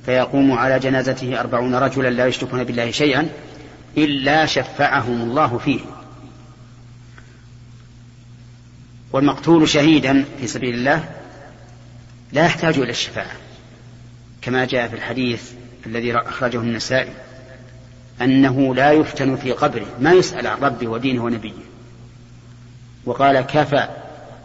[0.06, 3.30] فيقوم على جنازته أربعون رجلا لا يشركون بالله شيئا
[3.98, 5.80] إلا شفعهم الله فيه.
[9.14, 11.10] والمقتول شهيدا في سبيل الله
[12.34, 13.36] لا يحتاج إلى الشفاعة
[14.42, 15.52] كما جاء في الحديث
[15.86, 17.14] الذي أخرجه النسائي.
[18.22, 21.52] أنه لا يفتن في قبره ما يسأل عن ربه ودينه ونبيه.
[23.06, 23.88] وقال كفى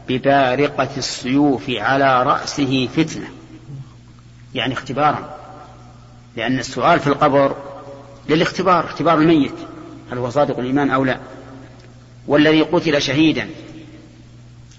[0.08, 3.26] ببارقة السيوف على رأسه فتنة.
[4.54, 5.38] يعني اختبارا.
[6.36, 7.56] لأن السؤال في القبر
[8.28, 9.54] للاختبار اختبار الميت.
[10.12, 11.18] هل هو صادق الإيمان أو لا؟
[12.26, 13.48] والذي قتل شهيدا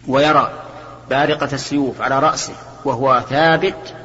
[0.07, 0.51] ويرى
[1.09, 2.53] بارقة السيوف على رأسه
[2.85, 3.95] وهو ثابت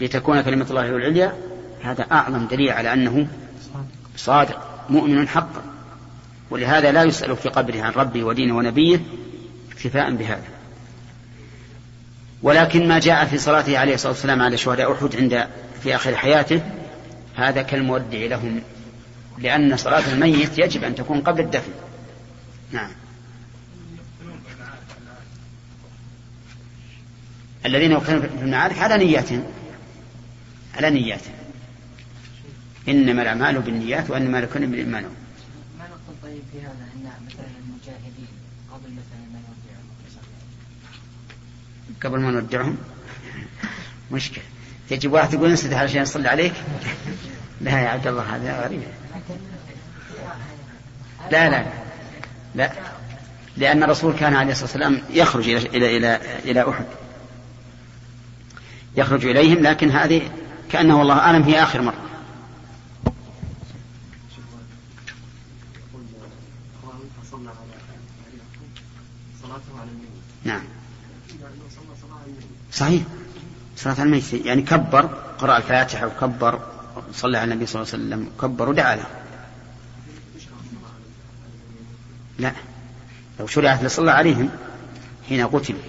[0.00, 1.32] لتكون كلمة الله العليا
[1.82, 3.26] هذا أعظم دليل على أنه
[4.16, 5.62] صادق مؤمن حقا.
[6.50, 9.00] ولهذا لا يسأل في قبره عن ربه ودينه ونبيه
[9.72, 10.48] اكتفاء بهذا.
[12.42, 15.48] ولكن ما جاء في صلاته عليه الصلاة والسلام على شهداء أحد عند
[15.82, 16.62] في آخر حياته
[17.34, 18.60] هذا كالمودع لهم
[19.38, 21.72] لأن صلاة الميت يجب أن تكون قبل الدفن.
[22.72, 22.90] نعم.
[27.66, 29.44] الذين يقتلون في المعارك على نياتهم
[30.76, 31.34] على نياتهم.
[32.88, 35.10] إنما الأعمال بالنيات وإنما لكل امرئ ما نوى
[35.78, 38.28] ما نقول طيب في هذا؟ أن مثلا المجاهدين
[38.72, 39.88] قبل مثلا ما يودعهم
[42.04, 42.76] قبل ما نودعهم؟
[44.12, 44.44] مشكلة.
[44.90, 46.54] تجي واحد يقول انسدح علشان يصلي عليك؟
[47.60, 48.82] لا يا عبد الله هذا غريب.
[51.30, 51.66] لا لا
[52.54, 52.72] لا.
[53.56, 56.84] لأن الرسول كان عليه الصلاة والسلام يخرج إلى إلى إلى إلى أحد.
[58.96, 60.30] يخرج إليهم لكن هذه
[60.70, 62.04] كأنه والله أعلم هي آخر مرة
[70.44, 70.62] نعم
[72.74, 73.02] صحيح.
[73.76, 75.06] صلاة الميت يعني كبر
[75.38, 76.60] قرأ الفاتحة وكبر
[77.12, 79.06] صلى على النبي صلى الله عليه وسلم كبر ودعا له.
[82.38, 82.52] لا.
[83.40, 84.50] لو شرعت لصلى عليهم
[85.28, 85.80] حين قتلوا.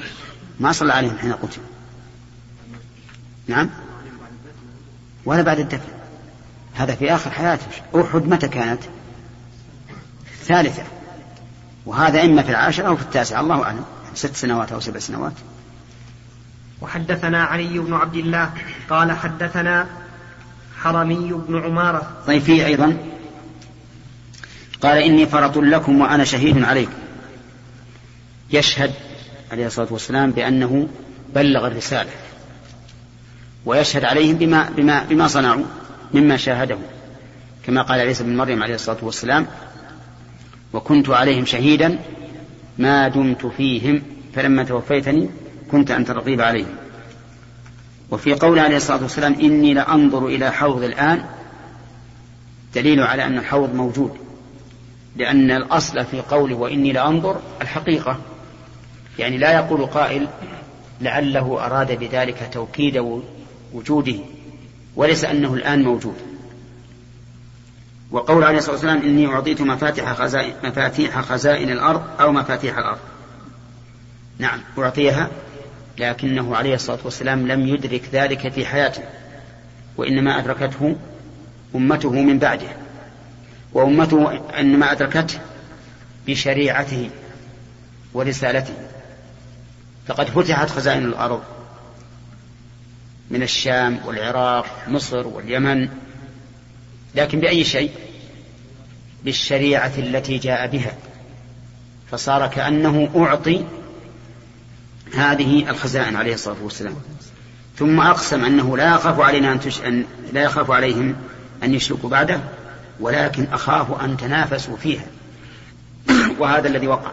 [0.59, 1.65] ما صلى عليهم حين قتلوا.
[3.47, 3.69] نعم.
[5.25, 5.91] ولا بعد الدفن.
[6.73, 7.65] هذا في آخر حياته.
[7.95, 8.81] أحد متى كانت؟
[10.41, 10.83] الثالثة.
[11.85, 13.85] وهذا إما في العاشرة أو في التاسعة الله أعلم.
[14.15, 15.33] ست سنوات أو سبع سنوات.
[16.81, 18.49] وحدثنا علي بن عبد الله
[18.89, 19.88] قال حدثنا
[20.81, 22.11] حرمي بن عمارة.
[22.27, 22.97] طيب فيه أيضا.
[24.81, 26.93] قال إني فرط لكم وأنا شهيد عليكم
[28.51, 28.91] يشهد
[29.51, 30.88] عليه الصلاة والسلام بأنه
[31.35, 32.09] بلغ الرسالة.
[33.65, 35.63] ويشهد عليهم بما, بما, بما صنعوا
[36.13, 36.77] مما شاهده
[37.65, 39.47] كما قال عيسى بن مريم عليه الصلاة والسلام
[40.73, 41.99] وكنت عليهم شهيدا
[42.77, 44.01] ما دمت فيهم
[44.35, 45.29] فلما توفيتني
[45.71, 46.75] كنت أنت الرقيب عليهم
[48.12, 51.25] وفي قول عليه الصلاة والسلام إني لأنظر إلى حوض الآن
[52.75, 54.17] دليل على أن الحوض موجود.
[55.15, 58.17] لأن الأصل في قوله وإني لأنظر الحقيقة.
[59.19, 60.28] يعني لا يقول قائل
[61.01, 62.97] لعله أراد بذلك توكيد
[63.73, 64.15] وجوده
[64.95, 66.15] وليس أنه الآن موجود.
[68.12, 72.99] وقول عليه الصلاة والسلام إني أعطيت مفاتيح خزائن, مفاتيح خزائن الأرض أو مفاتيح الأرض.
[74.39, 75.30] نعم أعطيها.
[75.97, 79.03] لكنه عليه الصلاة والسلام لم يدرك ذلك في حياته
[79.97, 80.95] وإنما أدركته
[81.75, 82.67] أمته من بعده
[83.73, 85.39] وأمته إنما أدركته
[86.27, 87.10] بشريعته
[88.13, 88.73] ورسالته.
[90.08, 91.43] فقد فتحت خزائن الأرض
[93.29, 95.89] من الشام والعراق مصر واليمن
[97.15, 97.91] لكن بأي شيء؟
[99.23, 100.93] بالشريعة التي جاء بها
[102.12, 103.65] فصار كأنه أعطي
[105.15, 106.95] هذه الخزائن عليه الصلاة والسلام.
[107.78, 109.82] ثم أقسم أنه لا يخاف علينا أن, تش...
[109.82, 111.15] أن لا يخاف عليهم
[111.63, 112.39] أن يشركوا بعده
[112.99, 115.06] ولكن أخاف أن تنافسوا فيها.
[116.39, 117.12] وهذا الذي وقع.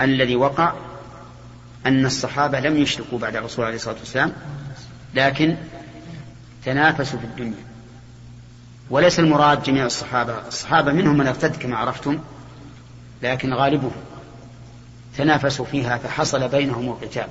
[0.00, 0.72] الذي وقع
[1.86, 4.32] أن الصحابة لم يشركوا بعد الرسول عليه الصلاة والسلام
[5.14, 5.56] لكن
[6.64, 7.64] تنافسوا في الدنيا.
[8.90, 10.48] وليس المراد جميع الصحابة.
[10.48, 12.18] الصحابة منهم من ارتد كما عرفتم
[13.22, 13.92] لكن غالبهم.
[15.16, 17.28] تنافسوا فيها فحصل بينهم القتال.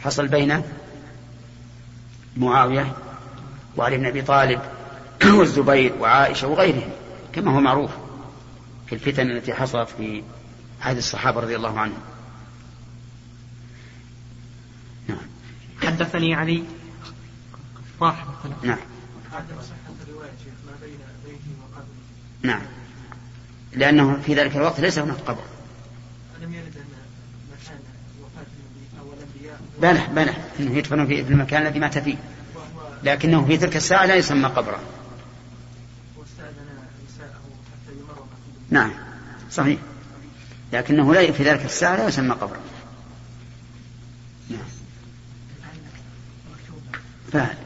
[0.00, 0.62] حصل بين
[2.36, 2.92] معاوية
[3.76, 4.60] وعلي بن أبي طالب
[5.38, 6.90] والزبير وعائشة وغيرهم
[7.32, 7.90] كما هو معروف
[8.86, 10.22] في الفتن التي حصلت في
[10.82, 12.00] عهد الصحابة رضي الله عنهم.
[15.08, 15.18] نعم.
[15.82, 16.64] حدثني علي.
[18.00, 18.26] واحد.
[18.62, 18.78] نعم.
[22.42, 22.62] نعم.
[23.72, 25.42] لأنه في ذلك الوقت ليس هناك قبر
[26.42, 26.84] ألم يرد أن
[27.52, 27.78] مكان
[28.22, 29.12] وفاة النبي أو
[29.82, 30.34] بلى بلى.
[30.60, 32.16] أنه يدفن في المكان الذي مات فيه.
[33.02, 34.78] لكنه في تلك الساعة لا يسمى قبرا
[38.70, 38.90] نعم.
[39.50, 39.80] صحيح.
[40.72, 42.60] لكنه لا في ذلك الساعة لا يسمى قبرا
[44.50, 44.60] نعم.
[47.32, 47.56] فهل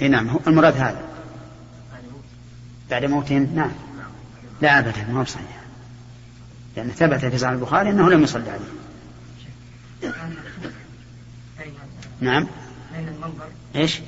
[0.00, 0.28] إي نعم.
[0.28, 1.02] هو المراد هذا.
[2.90, 3.72] بعد موتهم نعم.
[4.62, 5.61] لا ابدا ما هو صحيح.
[6.76, 8.64] لأن ثبت في صحيح البخاري أنه لم يصلي عليه.
[12.20, 12.46] نعم.
[12.96, 13.48] بين المنبر.
[13.76, 14.00] إيش؟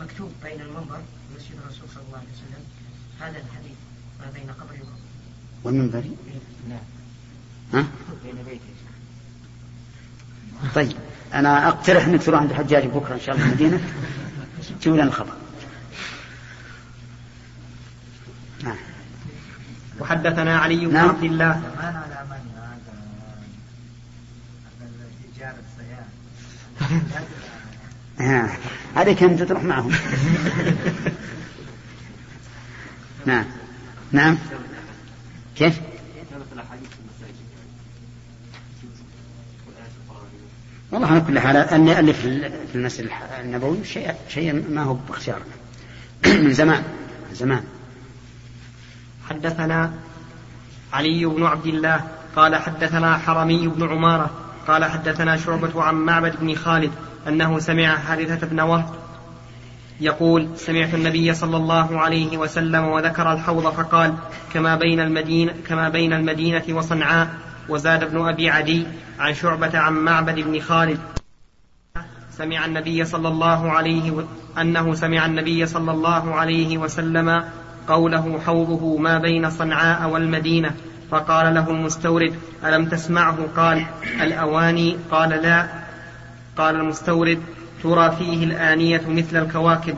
[0.00, 2.64] مكتوب بين المنبر ومسجد الرسول صلى الله عليه وسلم.
[3.20, 3.76] هذا الحديث
[4.20, 4.76] ما بين قبر
[5.64, 6.04] والمنبر؟
[6.68, 6.78] نعم.
[7.74, 7.86] ها؟
[8.24, 8.62] بين بيته.
[10.74, 10.96] طيب
[11.34, 13.80] أنا أقترح أنك تروح عند حجاج بكرة إن شاء الله المدينة.
[14.80, 15.32] تجيب لنا الخبر
[18.64, 18.76] نعم
[20.00, 21.08] وحدثنا علي بن نعم.
[21.08, 21.62] عبد الله.
[28.96, 29.92] عليك أنت تروح معهم.
[33.26, 33.44] نعم.
[34.12, 34.38] نعم.
[35.56, 35.80] كيف؟
[40.90, 43.08] والله على كل حال أن نألف في المسجد
[43.40, 45.44] النبوي شيء شيء ما هو باختيارنا
[46.44, 46.82] من زمان
[47.28, 47.64] من زمان.
[49.32, 49.90] حدثنا
[50.92, 52.00] علي بن عبد الله
[52.36, 54.30] قال حدثنا حرمي بن عمارة
[54.68, 56.90] قال حدثنا شعبة عن معبد بن خالد
[57.28, 58.94] أنه سمع حارثة بن وهب
[60.00, 64.14] يقول سمعت النبي صلى الله عليه وسلم وذكر الحوض فقال
[64.52, 67.28] كما بين المدينة كما بين المدينة وصنعاء
[67.68, 68.86] وزاد ابن أبي عدي
[69.18, 70.98] عن شعبة عن معبد بن خالد.
[72.30, 74.22] سمع النبي صلى الله عليه و...
[74.60, 77.44] أنه سمع النبي صلى الله عليه وسلم
[77.88, 80.74] قوله حوضه ما بين صنعاء والمدينة
[81.10, 83.86] فقال له المستورد ألم تسمعه؟ قال
[84.20, 85.68] الأواني؟ قال لا.
[86.56, 87.42] قال المستورد
[87.82, 89.96] ترى فيه الآنية مثل الكواكب.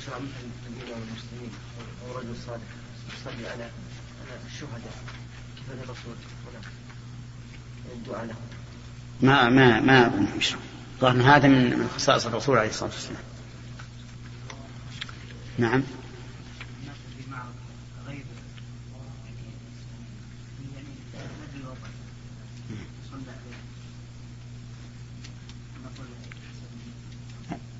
[0.00, 1.52] يشرع مثل الأمير والمسلمين
[2.06, 2.62] أو رجل صالح
[3.12, 4.94] يصلي على على الشهداء؟
[5.56, 6.14] كيف الرسول
[7.92, 8.49] الدعاء لهم
[9.22, 10.26] ما ما ما أظن
[11.00, 13.22] ظهر هذا من خصائص الرسول عليه الصلاة والسلام.
[15.58, 15.82] نعم.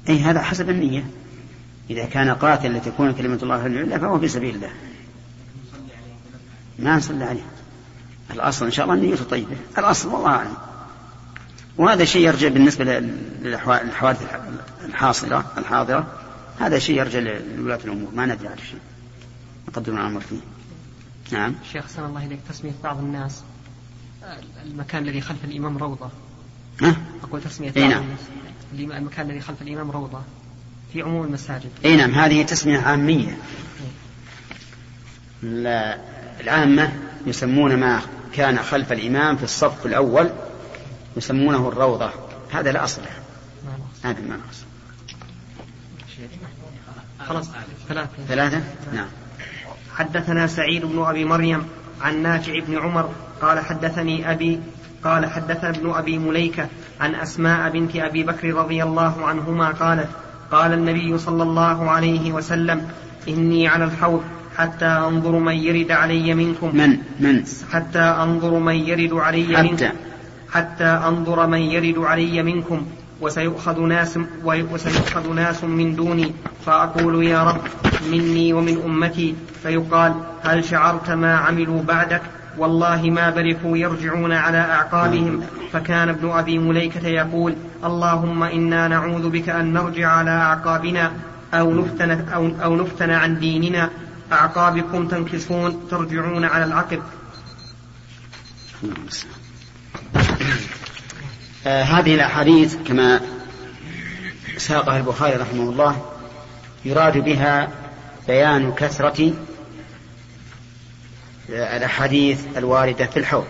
[0.09, 1.11] أي هذا حسب النية.
[1.91, 4.71] إذا كان قاتل لتكون كلمة الله العليا فهو في سبيل الله.
[6.79, 7.47] ما نصلي عليه.
[8.31, 10.70] الأصل إن شاء الله النية طيبة الأصل والله أعلم.
[11.81, 12.85] وهذا شيء يرجع بالنسبة
[13.43, 14.41] للحوادث
[14.85, 16.07] الحاصلة الحاضرة.
[16.59, 17.19] هذا شيء يرجع
[17.57, 18.09] لولاة الأمور.
[18.15, 18.81] ما ندري على شيء.
[19.69, 20.41] نقدم الأمر فيه.
[21.33, 21.55] نعم.
[21.73, 22.41] شيخ سن الله إليك.
[22.51, 23.43] تسمية بعض الناس.
[24.67, 26.11] المكان الذي خلف الإمام روضة.
[26.83, 28.03] ها؟ أقول تسمية بعض نعم.
[28.03, 28.99] الناس.
[28.99, 30.23] المكان الذي خلف الإمام روضة.
[30.93, 31.71] في عموم المساجد.
[31.85, 32.11] إي نعم.
[32.11, 33.39] هذه تسمية عامية.
[36.41, 36.93] العامة
[37.27, 38.01] يسمون ما
[38.33, 40.31] كان خلف الإمام في الصف الأول
[41.17, 42.11] يسمونه الروضة.
[42.51, 43.03] هذا لا أصل
[44.05, 44.65] هذا ما أصل.
[47.29, 47.51] خلاص.
[47.89, 48.09] ثلاثة.
[48.29, 48.61] ثلاثة؟
[48.93, 49.07] نعم.
[49.95, 51.63] حدثنا سعيد بن أبي مريم
[52.01, 53.11] عن نافع بن عمر
[53.43, 54.61] قال حدثني أبي
[55.05, 56.69] قال حدثنا ابن أبي مليكة
[57.01, 60.09] عن أسماء بنت أبي بكر رضي الله عنهما قالت
[60.53, 62.89] قال النبي صلى الله عليه وسلم
[63.29, 64.23] إني على الحوض
[64.57, 66.77] حتى أنظر من يرد علي منكم.
[66.77, 69.63] من؟ من؟ حتى أنظر من يرد علي حتى.
[69.63, 70.10] منكم.
[70.53, 72.87] حتى أنظر من يرد علي منكم
[73.21, 76.35] وسيؤخذ ناس وسيؤخذ ناس من دوني.
[76.67, 77.61] فأقول يا رب
[78.11, 79.35] مني ومن أمتي.
[79.63, 82.23] فيقال هل شعرت ما عملوا بعدك؟
[82.59, 85.43] والله ما برحوا يرجعون على أعقابهم.
[85.73, 91.13] فكان ابن أبي مليكة يقول اللهم إنا نعوذ بك أن نرجع على أعقابنا
[91.55, 93.91] أو نفتن, أو, أو نفتن عن ديننا.
[94.33, 97.03] أعقابكم تنكصون ترجعون على العقب.
[101.67, 103.21] آه هذه الأحاديث كما
[104.57, 106.07] ساقها البخاري رحمه الله
[106.85, 107.69] يراد بها
[108.29, 109.33] بيان كثرة
[111.49, 113.47] الأحاديث الواردة في الحوض.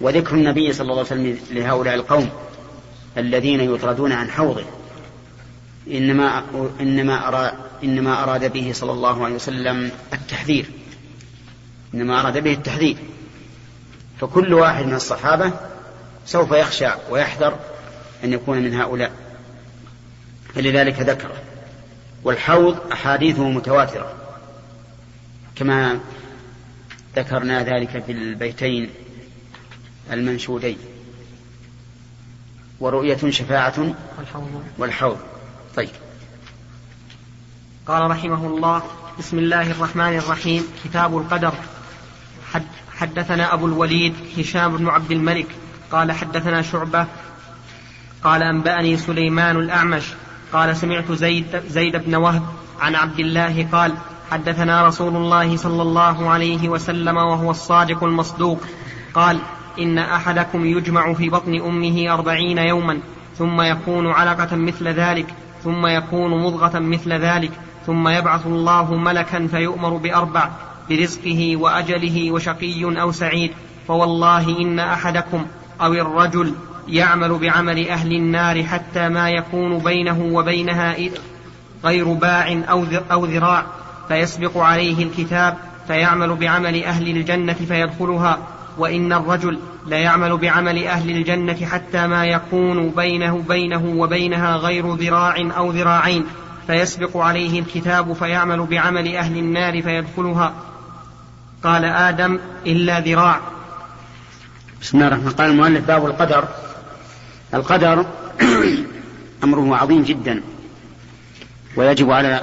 [0.00, 2.30] وذكر النبي صلى الله عليه وسلم لهؤلاء القوم
[3.16, 4.64] الذين يطردون عن حوضه.
[5.90, 6.44] إنما
[6.80, 10.66] إنما أراد إنما أراد به صلى الله عليه وسلم التحذير.
[11.94, 12.96] إنما أراد به التحذير.
[14.20, 15.52] فكل واحد من الصحابة
[16.26, 17.58] سوف يخشى ويحذر
[18.24, 19.12] أن يكون من هؤلاء.
[20.54, 21.42] فلذلك ذكره
[22.24, 24.14] والحوض أحاديثه متواترة
[25.56, 25.98] كما
[27.16, 28.90] ذكرنا ذلك في البيتين
[30.12, 30.78] المنشودين.
[32.80, 34.64] ورؤية شفاعة والحوض.
[34.78, 35.18] والحوض.
[35.76, 35.90] طيب.
[37.86, 38.82] قال رحمه الله
[39.18, 40.66] بسم الله الرحمن الرحيم.
[40.84, 41.52] كتاب القدر.
[42.52, 42.66] حد
[43.00, 45.46] حدثنا أبو الوليد هشام بن عبد الملك
[45.92, 47.06] قال حدثنا شعبة
[48.24, 50.04] قال أنبأني سليمان الأعمش
[50.52, 52.42] قال سمعت زيد, زيد بن وهب
[52.80, 53.94] عن عبد الله قال
[54.30, 58.60] حدثنا رسول الله صلى الله عليه وسلم وهو الصادق المصدوق
[59.14, 59.38] قال
[59.78, 63.00] إن أحدكم يجمع في بطن أمه أربعين يوما
[63.38, 65.34] ثم يكون علقة مثل ذلك
[65.64, 67.52] ثم يكون مضغة مثل ذلك
[67.86, 70.50] ثم يبعث الله ملكا فيؤمر بأربع
[70.90, 73.50] برزقه وأجله وشقي أو سعيد
[73.88, 75.46] فوالله إن أحدكم
[75.80, 76.54] أو الرجل
[76.88, 80.96] يعمل بعمل أهل النار حتى ما يكون بينه وبينها
[81.84, 82.62] غير باع
[83.12, 83.66] أو ذراع
[84.08, 88.38] فيسبق عليه الكتاب فيعمل بعمل أهل الجنة فيدخلها
[88.78, 95.70] وإن الرجل ليعمل بعمل أهل الجنة حتى ما يكون بينه بينه وبينها غير ذراع أو
[95.70, 96.24] ذراعين
[96.66, 100.52] فيسبق عليه الكتاب فيعمل بعمل أهل النار فيدخلها
[101.64, 103.40] قال آدم إلا ذراع.
[104.82, 105.38] بسم الله الرحمن الرحيم.
[105.38, 106.48] قال المؤلف باب القدر.
[107.54, 108.06] القدر
[109.44, 110.42] أمره عظيم جدا
[111.76, 112.42] ويجب على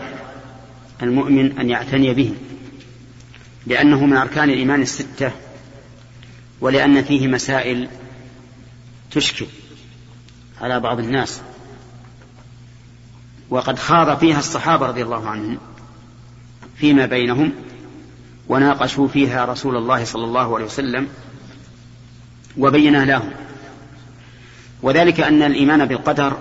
[1.04, 2.34] المؤمن أن يعتني به
[3.68, 5.32] لأنه من أركان الإيمان الستة
[6.62, 7.88] ولأن فيه مسائل
[9.12, 9.46] تشكل
[10.62, 11.42] على بعض الناس.
[13.50, 15.58] وقد خاض فيها الصحابة رضي الله عنهم
[16.78, 17.52] فيما بينهم.
[18.50, 21.08] وناقشوا فيها رسول الله صلى الله عليه وسلم
[22.58, 23.30] وبينه لهم.
[24.82, 26.38] وذلك أن الإيمان بالقدر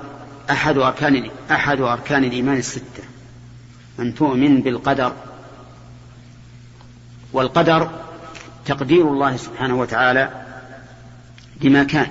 [0.50, 3.02] أحد أركان أحد أركان الإيمان الستة.
[3.98, 5.12] أن تؤمن بالقدر
[7.32, 7.90] والقدر
[8.66, 10.30] تقدير الله سبحانه وتعالى
[11.60, 12.08] لما كان.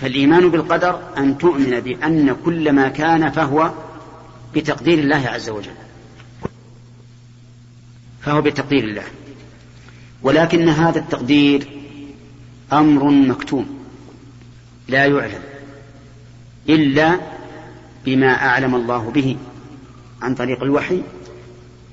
[0.00, 3.72] فالإيمان بالقدر أن تؤمن بأن كل ما كان فهو
[4.54, 5.87] بتقدير الله عز وجل.
[8.28, 9.04] فهو بتقدير الله.
[10.22, 11.68] ولكن هذا التقدير
[12.72, 13.78] أمر مكتوم
[14.88, 15.42] لا يعلم
[16.68, 17.20] إلا
[18.04, 19.36] بما أعلم الله به
[20.22, 21.02] عن طريق الوحي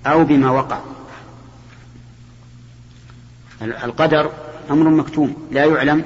[0.05, 0.79] أو بما وقع.
[3.61, 4.31] القدر
[4.71, 6.03] أمر مكتوم لا يعلم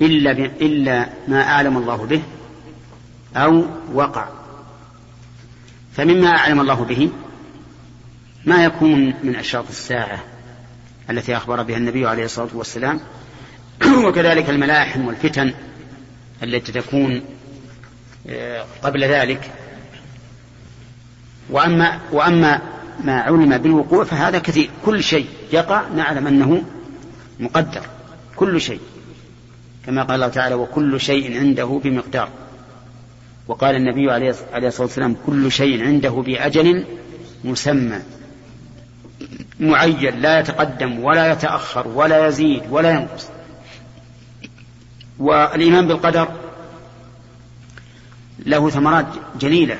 [0.00, 2.22] إلا, إلا ما أعلم الله به
[3.36, 4.28] أو وقع.
[5.96, 7.10] فمما أعلم الله به
[8.46, 10.24] ما يكون من أشراط الساعة
[11.10, 13.00] التي أخبر بها النبي عليه الصلاة والسلام.
[14.06, 15.54] وكذلك الملاحم والفتن
[16.42, 17.22] التي تكون
[18.28, 19.50] آه، قبل ذلك.
[21.50, 22.60] وأما وأما
[23.04, 24.70] ما علم بالوقوع فهذا كثير.
[24.84, 26.62] كل شيء يقع نعلم أنه
[27.40, 27.82] مقدر.
[28.36, 28.80] كل شيء.
[29.86, 32.28] كما قال الله تعالى وكل شيء عنده بمقدار.
[33.48, 36.84] وقال النبي عليه الصلاة والسلام كل شيء عنده بأجل
[37.44, 38.00] مسمى.
[39.60, 43.28] معين لا يتقدم ولا يتأخر ولا يزيد ولا ينقص.
[45.18, 46.28] والإيمان بالقدر
[48.46, 49.06] له ثمرات
[49.40, 49.78] جليلة.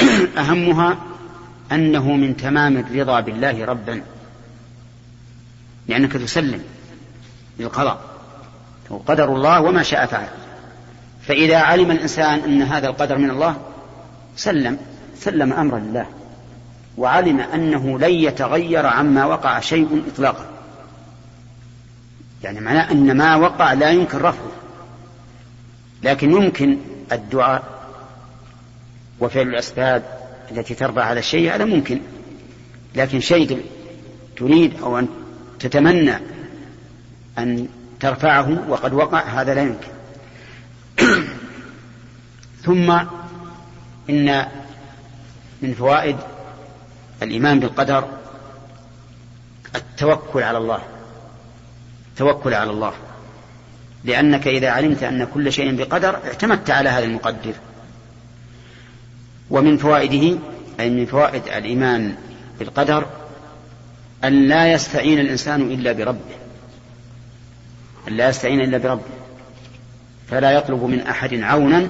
[0.38, 0.96] أهمها
[1.72, 4.02] أنه من تمام الرضا بالله ربا
[5.88, 6.62] لأنك تسلم
[7.58, 8.00] للقضاء.
[9.06, 10.28] قدر الله وما شاء فعل.
[11.22, 13.56] فإذا علم الإنسان أن هذا القدر من الله
[14.36, 14.78] سلم
[15.16, 16.21] سلم أمرا لله.
[16.96, 20.46] وعلم أنه لن يتغير عما وقع شيء إطلاقا.
[22.42, 24.52] يعني معناه أن ما وقع لا يمكن رفعه.
[26.02, 26.78] لكن يمكن
[27.12, 27.62] الدعاء
[29.20, 30.02] وفعل الأسباب
[30.50, 32.00] التي تربى على الشيء هذا ممكن.
[32.94, 33.62] لكن شيء
[34.36, 35.08] تريد أو أن
[35.58, 36.16] تتمنى
[37.38, 37.68] أن
[38.00, 39.92] ترفعه وقد وقع هذا لا يمكن.
[42.64, 42.90] ثم
[44.10, 44.46] إن
[45.62, 46.16] من فوائد
[47.22, 48.08] الإيمان بالقدر
[49.74, 50.82] التوكل على الله
[52.12, 52.92] التوكل على الله.
[54.04, 57.54] لأنك إذا علمت أن كل شيء بقدر اعتمدت على هذا المقدر.
[59.50, 60.38] ومن فوائده
[60.80, 62.14] أي من فوائد الإيمان
[62.58, 63.06] بالقدر
[64.24, 66.34] أن لا يستعين الإنسان إلا بربه.
[68.08, 69.02] أن لا يستعين إلا بربه.
[70.30, 71.88] فلا يطلب من أحد عونا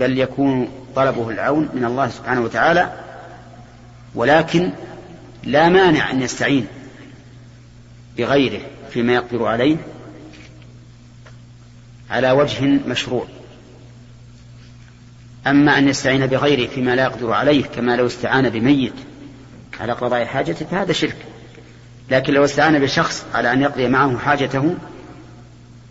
[0.00, 2.92] بل يكون طلبه العون من الله سبحانه وتعالى
[4.14, 4.72] ولكن
[5.44, 6.66] لا مانع أن يستعين
[8.18, 9.76] بغيره فيما يقدر عليه
[12.10, 13.26] على وجه مشروع.
[15.46, 18.94] أما أن يستعين بغيره فيما لا يقدر عليه كما لو استعان بميت
[19.80, 21.16] على قضاء حاجته فهذا شرك.
[22.10, 24.74] لكن لو استعان بشخص على أن يقضي معه حاجته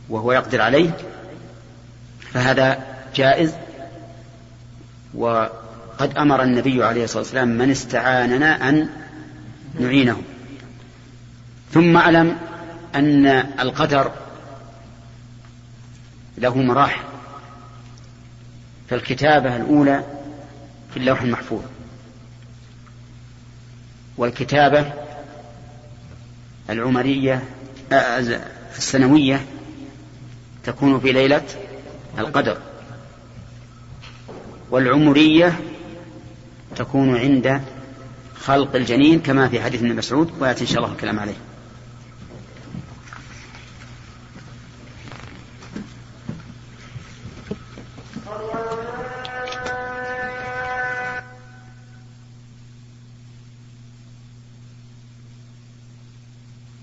[0.10, 0.90] وهو يقدر عليه
[2.34, 2.84] فهذا
[3.16, 3.54] جائز
[5.98, 8.90] وقد أمر النبي عليه الصلاة والسلام من استعاننا أن
[9.80, 10.22] نعينه.
[11.72, 12.38] ثم أعلم
[12.96, 13.26] أن
[13.60, 14.12] القدر
[16.38, 17.04] له مراحل.
[18.90, 20.04] فالكتابة الأولى
[20.92, 21.62] في اللوح المحفوظ.
[24.18, 24.94] والكتابة
[26.70, 27.44] العمرية
[27.92, 28.42] آه،
[28.78, 29.46] السنوية
[30.64, 31.46] تكون في ليلة
[32.20, 32.58] القدر.
[34.72, 35.60] والعمرية
[36.78, 37.62] تكون عند
[38.42, 41.38] خلق الجنين كما في حديث ابن مسعود ويأتي إن شاء الله الكلام عليه.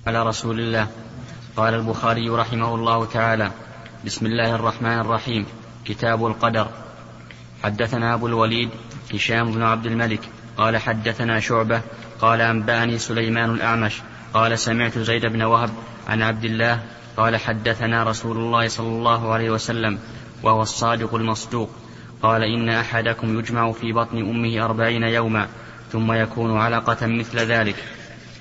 [0.06, 0.88] على رسول الله.
[1.56, 3.52] قال البخاري رحمه الله تعالى
[4.04, 5.46] بسم الله الرحمن الرحيم.
[5.84, 6.68] كتاب القدر.
[7.62, 8.70] حدثنا أبو الوليد
[9.16, 10.20] هشام بن عبد الملك
[10.56, 11.80] قال حدثنا شعبة
[12.20, 14.02] قال أنبأني سليمان الأعمش
[14.34, 15.70] قال سمعت زيد بن وهب
[16.08, 16.80] عن عبد الله
[17.16, 19.98] قال حدثنا رسول الله صلى الله عليه وسلم
[20.42, 21.70] وهو الصادق المصدوق
[22.22, 25.48] قال إن أحدكم يجمع في بطن أمه أربعين يوما
[25.92, 27.76] ثم يكون علقة مثل ذلك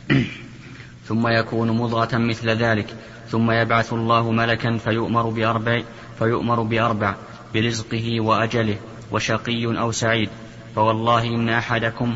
[1.08, 2.96] ثم يكون مضغة مثل ذلك
[3.30, 5.82] ثم يبعث الله ملكا فيؤمر بأربع
[6.20, 7.16] فيؤمر بأربع
[7.54, 8.78] برزقه وأجله
[9.12, 10.30] وشقي أو سعيد.
[10.76, 12.16] فوالله إن أحدكم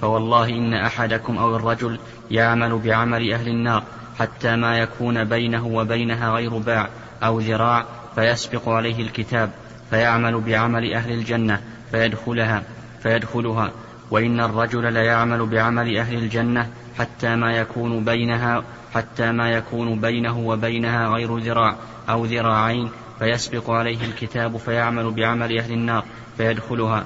[0.00, 1.98] فوالله إن أحدكم أو الرجل
[2.30, 3.82] يعمل بعمل أهل النار
[4.18, 6.88] حتى ما يكون بينه وبينها غير باع
[7.22, 7.84] أو ذراع
[8.14, 9.50] فيسبق عليه الكتاب
[9.90, 12.62] فيعمل بعمل أهل الجنة فيدخلها
[13.02, 13.70] فيدخلها
[14.10, 18.62] وإن الرجل ليعمل بعمل أهل الجنة حتى ما يكون بينها
[18.94, 21.76] حتى ما يكون بينه وبينها غير ذراع
[22.08, 26.04] أو ذراعين فيسبق عليه الكتاب فيعمل بعمل أهل النار
[26.36, 27.04] فيدخلها.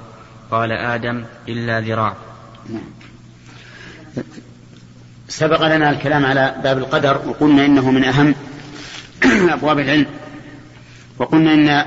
[0.51, 2.15] قال آدم إلا ذراع.
[5.27, 8.35] سبق لنا الكلام على باب القدر وقلنا إنه من أهم
[9.25, 10.05] أبواب العلم.
[11.17, 11.85] وقلنا إن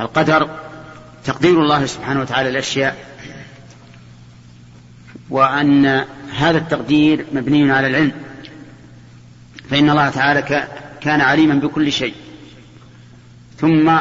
[0.00, 0.48] القدر
[1.24, 2.96] تقدير الله سبحانه وتعالى الأشياء
[5.30, 6.04] وأن
[6.36, 8.12] هذا التقدير مبني على العلم.
[9.70, 10.68] فإن الله تعالى
[11.00, 12.14] كان عليما بكل شيء.
[13.62, 13.98] ثم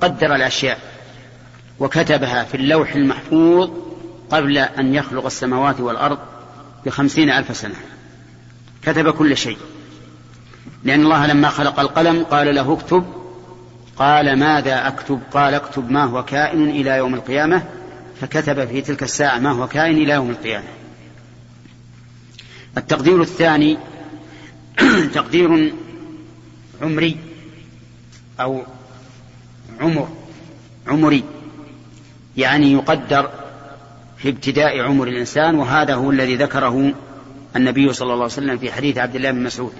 [0.00, 0.78] قدر الأشياء
[1.80, 3.70] وكتبها في اللوح المحفوظ
[4.30, 6.18] قبل أن يخلق السماوات والأرض
[6.86, 7.74] بخمسين ألف سنة.
[8.82, 9.58] كتب كل شيء.
[10.84, 13.04] لأن الله لما خلق القلم قال له اكتب.
[13.96, 17.62] قال ماذا أكتب؟ قال اكتب ما هو كائن إلى يوم القيامة.
[18.20, 20.68] فكتب في تلك الساعة ما هو كائن إلى يوم القيامة.
[22.76, 23.78] التقدير الثاني
[25.14, 25.72] تقدير
[26.82, 27.33] عمري.
[28.40, 28.62] أو
[29.80, 30.08] عمر
[30.86, 31.24] عمري
[32.36, 33.30] يعني يقدر
[34.16, 36.92] في ابتداء عمر الإنسان وهذا هو الذي ذكره
[37.56, 39.72] النبي صلى الله عليه وسلم في حديث عبد الله بن مسعود.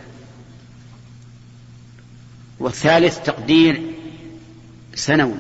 [2.59, 3.83] والثالث تقدير
[4.95, 5.35] سنوي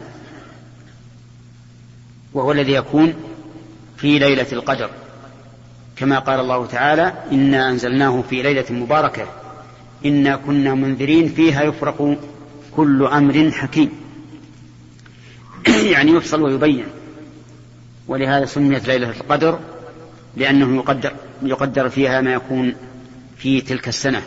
[2.32, 3.14] وهو الذي يكون
[3.96, 4.90] في ليلة القدر.
[5.96, 9.26] كما قال الله تعالى إنا أنزلناه في ليلة مباركة
[10.04, 12.18] إنا كنا منذرين فيها يفرق
[12.76, 13.90] كل أمر حكيم.
[15.66, 16.84] يعني يفصل ويبين.
[18.08, 19.58] ولهذا سميت ليلة القدر
[20.36, 21.12] لأنه يقدر
[21.42, 22.74] يقدر فيها ما يكون
[23.36, 24.22] في تلك السنة.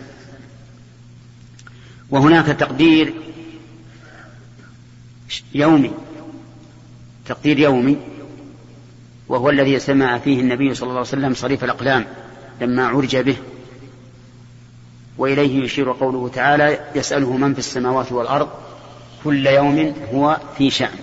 [2.09, 3.13] وهناك تقدير
[5.53, 5.91] يومي
[7.25, 7.97] تقدير يومي
[9.27, 12.05] وهو الذي سمع فيه النبي صلى الله عليه وسلم صريف الأقلام
[12.61, 13.37] لما عرج به.
[15.17, 18.49] وإليه يشير قوله تعالى يسأله من في السماوات والأرض
[19.23, 20.97] كل يوم هو في شأن.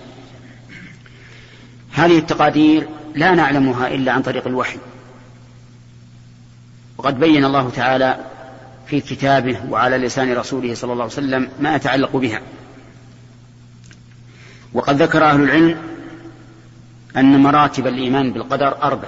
[1.91, 4.77] هذه التقادير لا نعلمها إلا عن طريق الوحي.
[6.97, 8.17] وقد بين الله تعالى
[8.87, 12.41] في كتابه وعلى لسان رسوله صلى الله عليه وسلم ما يتعلق بها.
[14.73, 15.77] وقد ذكر أهل العلم
[17.17, 19.07] أن مراتب الإيمان بالقدر أربع.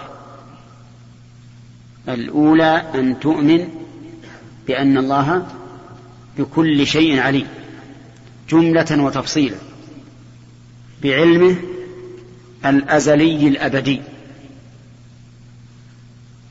[2.09, 3.86] الأولى أن تؤمن
[4.67, 5.47] بأن الله
[6.37, 7.47] بكل شيء عليم
[8.49, 9.57] جملة وتفصيلا
[11.03, 11.55] بعلمه
[12.65, 14.01] الأزلي الأبدي.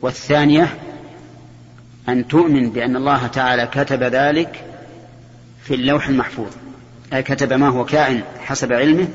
[0.01, 0.79] والثانية
[2.09, 4.65] أن تؤمن بأن الله تعالى كتب ذلك
[5.65, 6.51] في اللوح المحفوظ
[7.13, 9.09] أي كتب ما هو كائن حسب علمه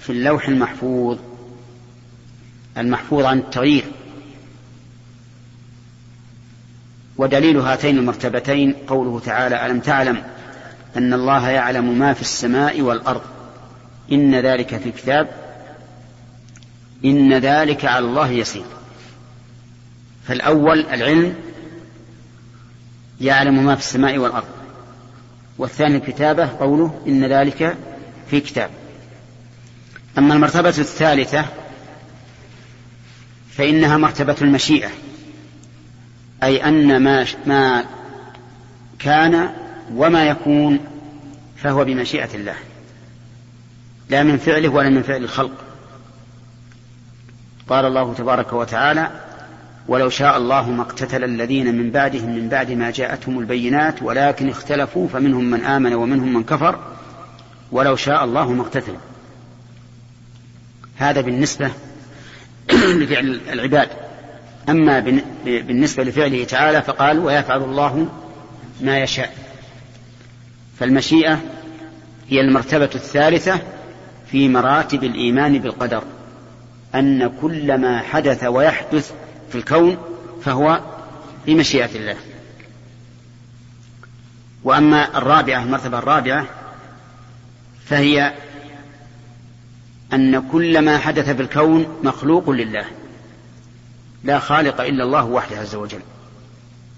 [0.00, 1.18] في اللوح المحفوظ
[2.78, 3.84] المحفوظ عن التغيير.
[7.16, 10.22] ودليل هاتين المرتبتين قوله تعالى ألم تعلم
[10.96, 13.22] أن الله يعلم ما في السماء والأرض؟
[14.12, 15.28] إن ذلك في كتاب
[17.04, 18.64] إن ذلك على الله يسير.
[20.26, 21.34] فالأول العلم
[23.20, 24.48] يعلم ما في السماء والأرض.
[25.58, 27.76] والثاني الكتابة قوله إن ذلك
[28.30, 28.70] في كتاب.
[30.18, 31.44] أما المرتبة الثالثة
[33.50, 34.90] فإنها مرتبة المشيئة.
[36.42, 37.84] أي أن ما ما
[38.98, 39.50] كان
[39.94, 40.78] وما يكون
[41.56, 42.54] فهو بمشيئة الله.
[44.10, 45.64] لا من فعله ولا من فعل الخلق.
[47.68, 49.10] قال الله تبارك وتعالى
[49.88, 55.08] ولو شاء الله ما اقتتل الذين من بعدهم من بعد ما جاءتهم البينات ولكن اختلفوا
[55.08, 56.78] فمنهم من آمن ومنهم من كفر.
[57.72, 58.98] ولو شاء الله ما اقتتلوا
[60.96, 61.70] هذا بالنسبة
[62.72, 63.88] لفعل العباد.
[64.68, 65.00] أما
[65.44, 68.08] بالنسبة لفعله تعالى فقال ويفعل الله
[68.80, 69.34] ما يشاء.
[70.80, 71.40] فالمشيئة
[72.28, 73.60] هي المرتبة الثالثة
[74.30, 76.02] في مراتب الإيمان بالقدر
[76.94, 79.12] أن كل ما حدث ويحدث
[79.48, 79.96] في الكون
[80.42, 80.80] فهو
[81.46, 82.16] بمشيئة الله.
[84.64, 86.46] وأما الرابعة المرتبة الرابعة
[87.86, 88.32] فهي
[90.12, 92.84] أن كل ما حدث في الكون مخلوق لله.
[94.24, 96.00] لا خالق إلا الله وحده عز وجل.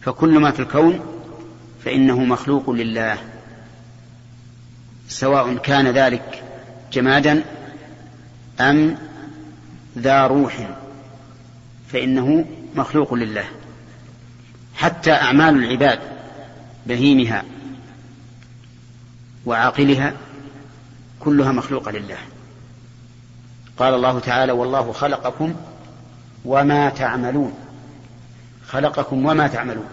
[0.03, 1.01] فكل ما في الكون
[1.85, 3.19] فإنه مخلوق لله.
[5.09, 6.45] سواء كان ذلك
[6.93, 7.45] جمادا
[8.61, 8.99] أم
[9.99, 10.69] ذا روح
[11.93, 12.45] فإنه
[12.77, 13.45] مخلوق لله.
[14.75, 15.99] حتى أعمال العباد
[16.87, 17.45] بهيمها
[19.47, 20.13] وعاقلها
[21.21, 22.19] كلها مخلوقة لله.
[23.79, 25.55] قال الله تعالى والله خلقكم
[26.47, 27.53] وما تعملون.
[28.69, 29.87] خلقكم وما تعملون.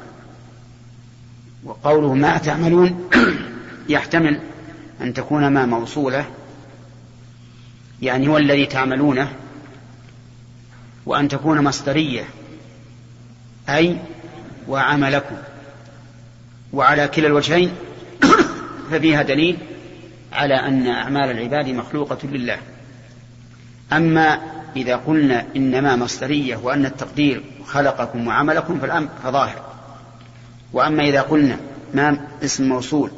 [1.64, 3.10] وقوله ما تعملون
[3.89, 4.39] يحتمل
[5.01, 6.26] أن تكون ما موصولة.
[8.01, 9.32] يعني هو الذي تعملونه
[11.06, 12.24] وأن تكون مصدرية.
[13.70, 13.97] أي
[14.68, 15.36] وعملكم.
[16.74, 17.72] وعلى كلا الوجهين
[18.91, 19.58] ففيها دليل
[20.34, 22.58] على أن أعمال العباد مخلوقة لله.
[23.93, 29.61] أما إذا قلنا إنما مصدرية وأن التقدير خلقكم وعملكم فالأمر فظاهر.
[30.74, 31.57] وأما إذا قلنا
[31.93, 33.11] ما اسم موصول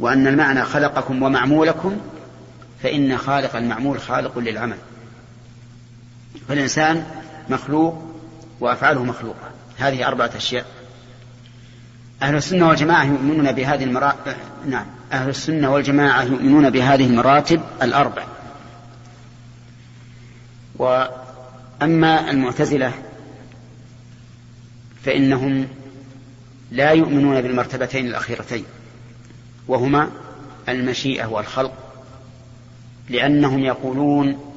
[0.00, 1.96] وأن المعنى خلقكم ومعمولكم
[2.82, 4.76] فإن خالق المعمول خالق للعمل.
[6.48, 7.04] فالإنسان
[7.48, 8.02] مخلوق
[8.60, 9.50] وأفعاله مخلوقة.
[9.78, 10.66] هذه أربعة أشياء.
[12.22, 14.34] أهل السنة والجماعة يؤمنون بهذه المراتب
[14.66, 18.22] نعم أهل السنة والجماعة يؤمنون بهذه المراتب الأربع.
[20.82, 22.92] وأما المعتزلة
[25.04, 25.68] فإنهم
[26.70, 28.64] لا يؤمنون بالمرتبتين الأخيرتين
[29.68, 30.10] وهما
[30.68, 31.72] المشيئة والخلق
[33.08, 34.54] لأنهم يقولون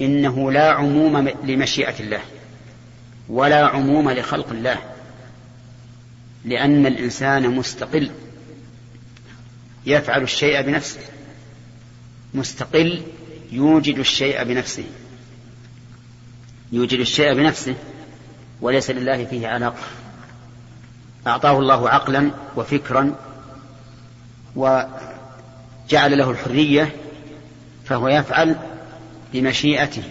[0.00, 2.20] إنه لا عموم لمشيئة الله
[3.28, 4.78] ولا عموم لخلق الله
[6.44, 8.10] لأن الإنسان مستقل
[9.86, 11.00] يفعل الشيء بنفسه
[12.34, 13.02] مستقل
[13.52, 14.84] يوجد الشيء بنفسه.
[16.74, 17.74] يوجد الشيء بنفسه
[18.60, 19.82] وليس لله فيه علاقة.
[21.26, 23.14] أعطاه الله عقلا وفكرا
[25.88, 26.92] جعل له الحرية
[27.84, 28.56] فهو يفعل
[29.32, 30.02] بمشيئته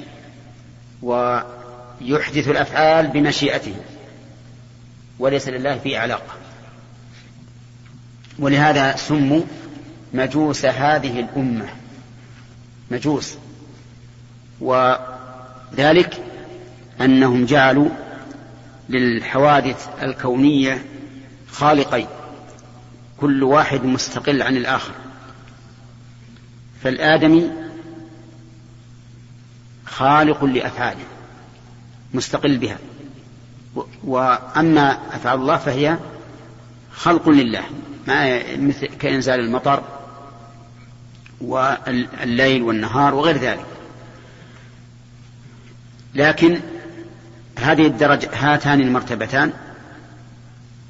[1.01, 3.75] ويحدث الأفعال بمشيئته
[5.19, 6.33] وليس لله فيه علاقة.
[8.39, 9.41] ولهذا سموا
[10.13, 11.69] مجوس هذه الأمة
[12.91, 13.37] مجوس.
[14.61, 16.32] وذلك
[17.01, 17.89] أنهم جعلوا
[18.89, 20.85] للحوادث الكونية
[21.51, 22.07] خالقين
[23.17, 24.93] كل واحد مستقل عن الآخر.
[26.83, 27.51] فالآدمي
[29.85, 31.03] خالق لأفعاله
[32.13, 32.77] مستقل بها.
[34.03, 35.97] وأما أفعال الله فهي
[36.93, 37.63] خلق لله
[38.07, 39.83] ما مثل كإنزال المطر
[41.41, 43.65] والليل والنهار وغير ذلك.
[46.15, 46.59] لكن
[47.63, 49.53] هذه الدرجة هاتان المرتبتان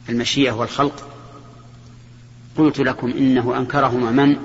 [0.10, 1.08] المشيئة والخلق.
[2.58, 4.38] قلت لكم إنه أنكرهما من؟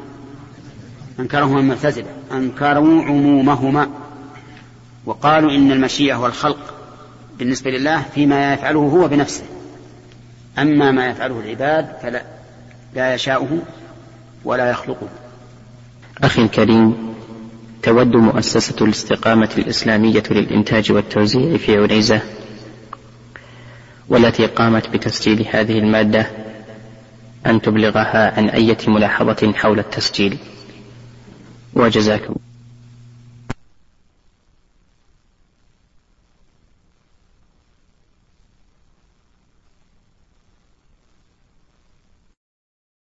[1.21, 2.07] أنكرهما المعتزلة.
[2.33, 3.89] أنكروا عمومهما.
[5.07, 6.75] وقالوا إن المشيئة والخلق
[7.39, 9.45] بالنسبة لله فيما يفعله هو بنفسه.
[10.59, 12.23] أما ما يفعله العباد فلا
[12.95, 13.59] لا يشاؤه
[14.45, 15.09] ولا يخلقه.
[16.25, 17.15] أخي الكريم
[17.83, 22.21] تود مؤسسة الاستقامة الإسلامية للإنتاج والتوزيع في عنيزة
[24.09, 26.31] والتي قامت بتسجيل هذه المادة
[27.47, 30.39] أن تبلغها عن أية ملاحظة حول التسجيل.
[31.75, 32.35] وجزاكم.